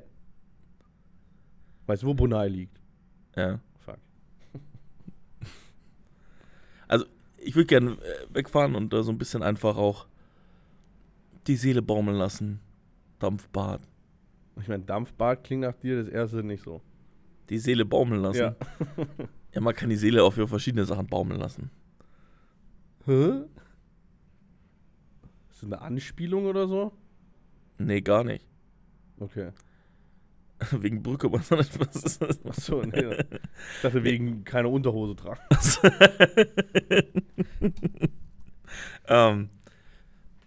[1.85, 2.77] Weißt du, wo Brunei liegt?
[3.37, 3.61] ja.
[3.79, 3.97] Fuck.
[7.45, 10.07] Ich würde gerne äh, wegfahren und da so ein bisschen einfach auch
[11.47, 12.59] die Seele baumeln lassen.
[13.19, 13.81] Dampfbad.
[14.59, 16.81] Ich meine, Dampfbad klingt nach dir das erste nicht so.
[17.49, 18.39] Die Seele baumeln lassen.
[18.39, 18.55] Ja.
[19.55, 21.71] Ja, man kann die Seele auch für verschiedene Sachen baumeln lassen.
[23.05, 23.43] Hä?
[25.49, 26.91] Ist das eine Anspielung oder so?
[27.77, 28.45] Nee, gar nicht.
[29.17, 29.51] Okay.
[30.71, 32.45] Wegen Brücke, was was ist das?
[32.45, 33.17] Achso, nee.
[33.75, 35.41] Ich dachte wegen keine Unterhose tragen.
[39.07, 39.49] ähm,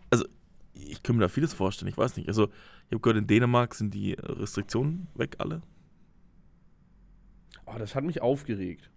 [0.09, 0.25] also,
[0.73, 2.29] ich kann mir da vieles vorstellen, ich weiß nicht.
[2.29, 2.45] Also,
[2.87, 5.61] ich habe gehört, in Dänemark sind die Restriktionen weg alle.
[7.67, 8.91] Oh, das hat mich aufgeregt.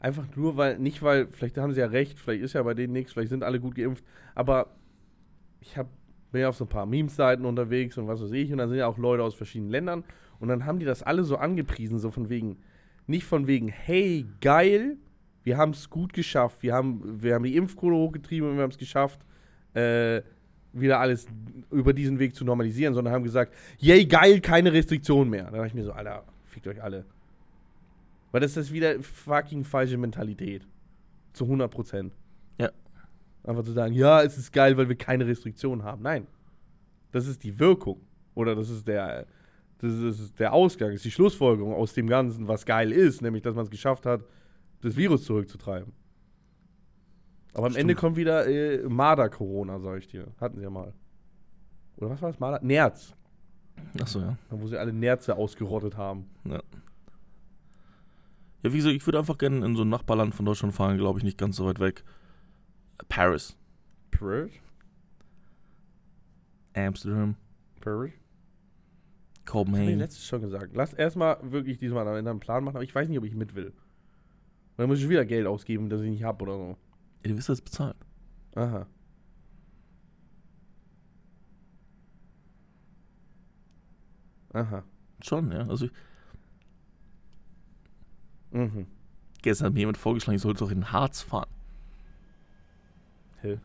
[0.00, 2.92] Einfach nur, weil, nicht weil, vielleicht haben sie ja recht, vielleicht ist ja bei denen
[2.92, 4.04] nichts, vielleicht sind alle gut geimpft,
[4.34, 4.74] aber
[5.60, 5.88] ich hab,
[6.30, 8.78] bin ja auf so ein paar Memes-Seiten unterwegs und was weiß ich, und dann sind
[8.78, 10.04] ja auch Leute aus verschiedenen Ländern
[10.40, 12.58] und dann haben die das alle so angepriesen, so von wegen,
[13.06, 14.96] nicht von wegen, hey, geil,
[15.42, 18.70] wir haben es gut geschafft, wir haben, wir haben die Impfquote hochgetrieben und wir haben
[18.70, 19.20] es geschafft,
[19.74, 20.22] äh,
[20.72, 21.26] wieder alles
[21.70, 25.44] über diesen Weg zu normalisieren, sondern haben gesagt, yay, geil, keine Restriktionen mehr.
[25.44, 27.04] Da dachte ich mir so, Alter, fickt euch alle.
[28.30, 30.66] Weil das ist wieder fucking falsche Mentalität.
[31.32, 32.12] Zu 100 Prozent.
[32.58, 32.70] Ja.
[33.44, 36.02] Einfach zu sagen, ja, es ist geil, weil wir keine Restriktionen haben.
[36.02, 36.26] Nein.
[37.10, 38.00] Das ist die Wirkung.
[38.34, 39.26] Oder das ist der,
[39.78, 43.54] das ist der Ausgang, ist die Schlussfolgerung aus dem Ganzen, was geil ist, nämlich, dass
[43.54, 44.24] man es geschafft hat,
[44.80, 45.92] das Virus zurückzutreiben.
[47.54, 47.82] Aber am Stimmt.
[47.82, 50.28] Ende kommt wieder äh, Marder-Corona, sag ich dir.
[50.40, 50.92] Hatten sie ja mal.
[51.96, 52.38] Oder was war das?
[52.38, 52.60] Marder?
[52.62, 53.14] Nerz.
[54.00, 54.36] Achso, ja.
[54.50, 56.28] Wo sie alle Nerze ausgerottet haben.
[56.44, 56.62] Ja.
[58.62, 61.18] Ja, wie gesagt, ich würde einfach gerne in so ein Nachbarland von Deutschland fahren, glaube
[61.18, 62.04] ich, nicht ganz so weit weg.
[63.08, 63.56] Paris.
[64.10, 64.52] Paris?
[66.74, 67.36] Amsterdam.
[67.80, 68.12] Paris?
[69.52, 70.74] Hab ich letztes schon gesagt.
[70.74, 73.34] Lass erstmal wirklich diesmal am Ende einen Plan machen, aber ich weiß nicht, ob ich
[73.34, 73.68] mit will.
[73.68, 73.74] Und
[74.76, 76.76] dann muss ich wieder Geld ausgeben, das ich nicht habe oder so.
[77.24, 77.96] Ja, du wirst das bezahlt.
[78.54, 78.86] Aha.
[84.52, 84.84] Aha.
[85.22, 85.66] Schon, ja.
[85.68, 85.92] Also, ich,
[88.50, 88.86] Mhm.
[89.42, 91.50] gestern hat mir jemand vorgeschlagen, ich sollte doch in den Harz fahren.
[93.42, 93.58] Hä?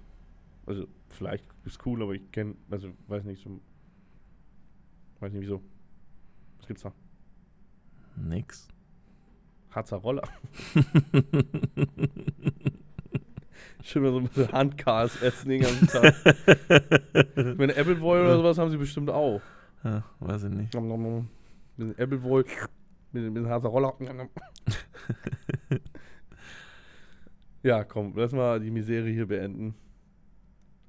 [0.66, 3.62] Also, vielleicht ist cool, aber ich kenne, also, weiß nicht so.
[5.20, 5.62] Weiß nicht wieso.
[6.64, 6.94] Was gibt's da?
[8.16, 8.70] Nix.
[9.72, 10.24] Harzer Roller.
[13.84, 16.16] Schön mal so ein bisschen Handcars essen den ganzen Tag.
[17.36, 19.42] Wenn Appleboy oder sowas haben sie bestimmt auch.
[19.84, 20.74] Ja, weiß ich nicht.
[20.74, 21.30] Nom, nom, nom.
[21.76, 22.46] Mit dem Appleboy,
[23.12, 23.94] mit, mit Harzer Roller.
[27.62, 29.74] Ja, komm, lass mal die Misere hier beenden.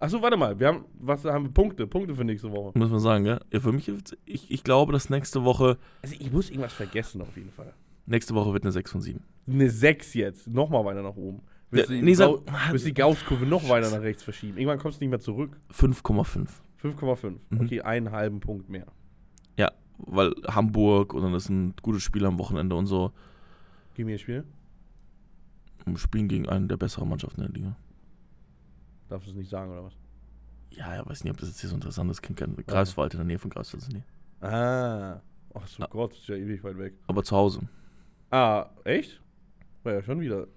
[0.01, 1.51] Achso, warte mal, wir haben, was haben wir?
[1.53, 2.77] Punkte, Punkte für nächste Woche.
[2.79, 3.41] Muss man sagen, ja.
[3.53, 3.91] ja für mich,
[4.27, 7.73] ich, ich glaube, dass nächste Woche, Also ich muss irgendwas vergessen auf jeden Fall.
[8.07, 9.21] nächste Woche wird eine 6 von 7.
[9.47, 11.41] Eine 6 jetzt, nochmal weiter nach oben.
[11.71, 12.43] Willst du Ja, die, nee, Gau-
[12.73, 14.59] die Gaußkurve noch weiter nach rechts verschieben?
[14.59, 15.57] Irgendwann kommst du nicht mehr zurück.
[15.73, 16.49] 5,5.
[16.83, 17.37] 5,5.
[17.51, 17.61] Mhm.
[17.63, 18.87] Okay, einen halben Punkt mehr.
[19.57, 23.13] Ja, weil Hamburg und dann ist ein gutes Spiel am Wochenende und so.
[23.95, 24.45] Gib mir ein Spiel.
[25.87, 27.77] Wir spielen gegen einen der besseren Mannschaften in der Liga.
[29.09, 29.93] Darfst du es nicht sagen, oder was?
[30.71, 32.23] Ja, ja, weiß nicht, ob das jetzt hier so interessant ist.
[32.23, 34.45] Kennt kein Greifswald in der Nähe von Greifswald sind die.
[34.45, 35.21] Ah.
[35.55, 35.87] Ach so Ah.
[35.89, 36.95] Gott, ist ja ewig weit weg.
[37.07, 37.61] Aber zu Hause.
[38.31, 39.21] Ah, echt?
[39.85, 40.49] War ja schon wieder.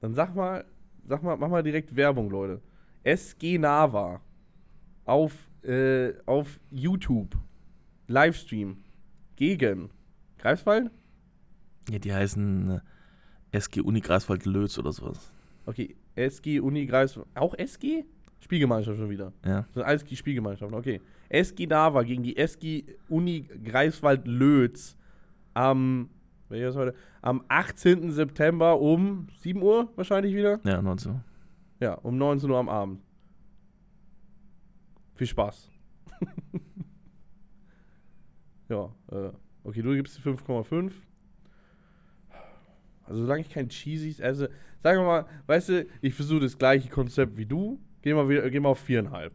[0.00, 0.64] Dann sag mal,
[1.06, 2.60] sag mal, mach mal direkt Werbung, Leute.
[3.04, 4.20] SG Nava
[5.04, 5.32] auf,
[5.62, 7.36] äh, auf YouTube.
[8.08, 8.78] Livestream.
[9.36, 9.90] Gegen
[10.38, 10.90] Greifswald?
[11.90, 12.80] Ja, die heißen äh,
[13.52, 15.30] SG Uni Greifswald Lötz oder sowas.
[15.66, 17.26] Okay, SG Uni Greifswald.
[17.34, 18.04] Auch SG?
[18.40, 19.32] Spielgemeinschaft schon wieder.
[19.44, 19.62] Ja.
[19.62, 21.00] Das sind alles die Spielgemeinschaften, okay.
[21.30, 24.96] SG Nava gegen die SG Uni Greifswald Lötz
[25.54, 26.10] am,
[26.48, 26.94] welcher ist heute?
[27.22, 28.10] Am 18.
[28.12, 30.60] September um 7 Uhr wahrscheinlich wieder.
[30.64, 31.20] Ja, 19.
[31.80, 33.00] Ja, um 19 Uhr am Abend.
[35.14, 35.70] Viel Spaß.
[38.68, 39.30] ja, äh,
[39.62, 40.92] okay, du gibst die 5,5.
[43.04, 44.50] Also solange ich kein Cheesies esse,
[44.84, 48.48] sagen wir mal, weißt du, ich versuche das gleiche Konzept wie du, geh mal, wieder,
[48.50, 49.32] geh mal auf 4,5.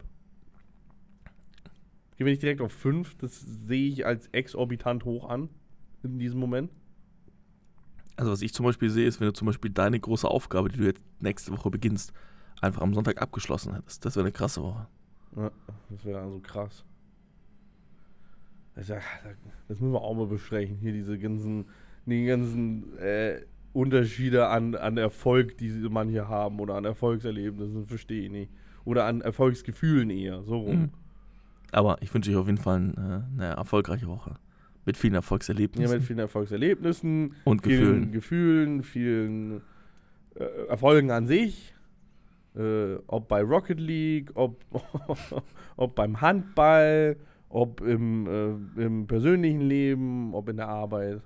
[2.16, 5.48] Geh mir nicht direkt auf 5, das sehe ich als exorbitant hoch an
[6.02, 6.70] in diesem Moment.
[8.16, 10.78] Also was ich zum Beispiel sehe, ist, wenn du zum Beispiel deine große Aufgabe, die
[10.78, 12.12] du jetzt nächste Woche beginnst,
[12.60, 14.04] einfach am Sonntag abgeschlossen hättest.
[14.04, 14.86] Das wäre eine krasse Woche.
[15.36, 15.50] Ja,
[15.88, 16.84] das wäre dann so krass.
[18.76, 19.00] Das, ja-
[19.66, 20.76] das müssen wir auch mal besprechen.
[20.76, 21.64] Hier diese ganzen,
[22.06, 23.40] die ganzen äh,
[23.72, 28.52] Unterschiede an, an Erfolg, die manche haben oder an Erfolgserlebnissen, verstehe ich nicht.
[28.84, 30.80] Oder an Erfolgsgefühlen eher, so rum.
[30.80, 30.90] Mhm.
[31.72, 34.36] Aber ich wünsche euch auf jeden Fall äh, eine erfolgreiche Woche.
[34.86, 38.82] Mit vielen Ja, Erfolgserlebnissen mit vielen Erfolgserlebnissen, und vielen Gefühlen.
[38.82, 39.62] Gefühlen, vielen
[40.34, 41.74] äh, Erfolgen an sich.
[42.56, 44.64] Äh, ob bei Rocket League, ob,
[45.76, 47.16] ob beim Handball,
[47.48, 51.20] ob im, äh, im persönlichen Leben, ob in der Arbeit.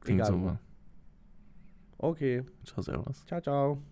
[0.00, 0.58] Klingt Egal so.
[1.98, 3.24] Okay, Ciao, servus.
[3.26, 3.82] ciao, ciao.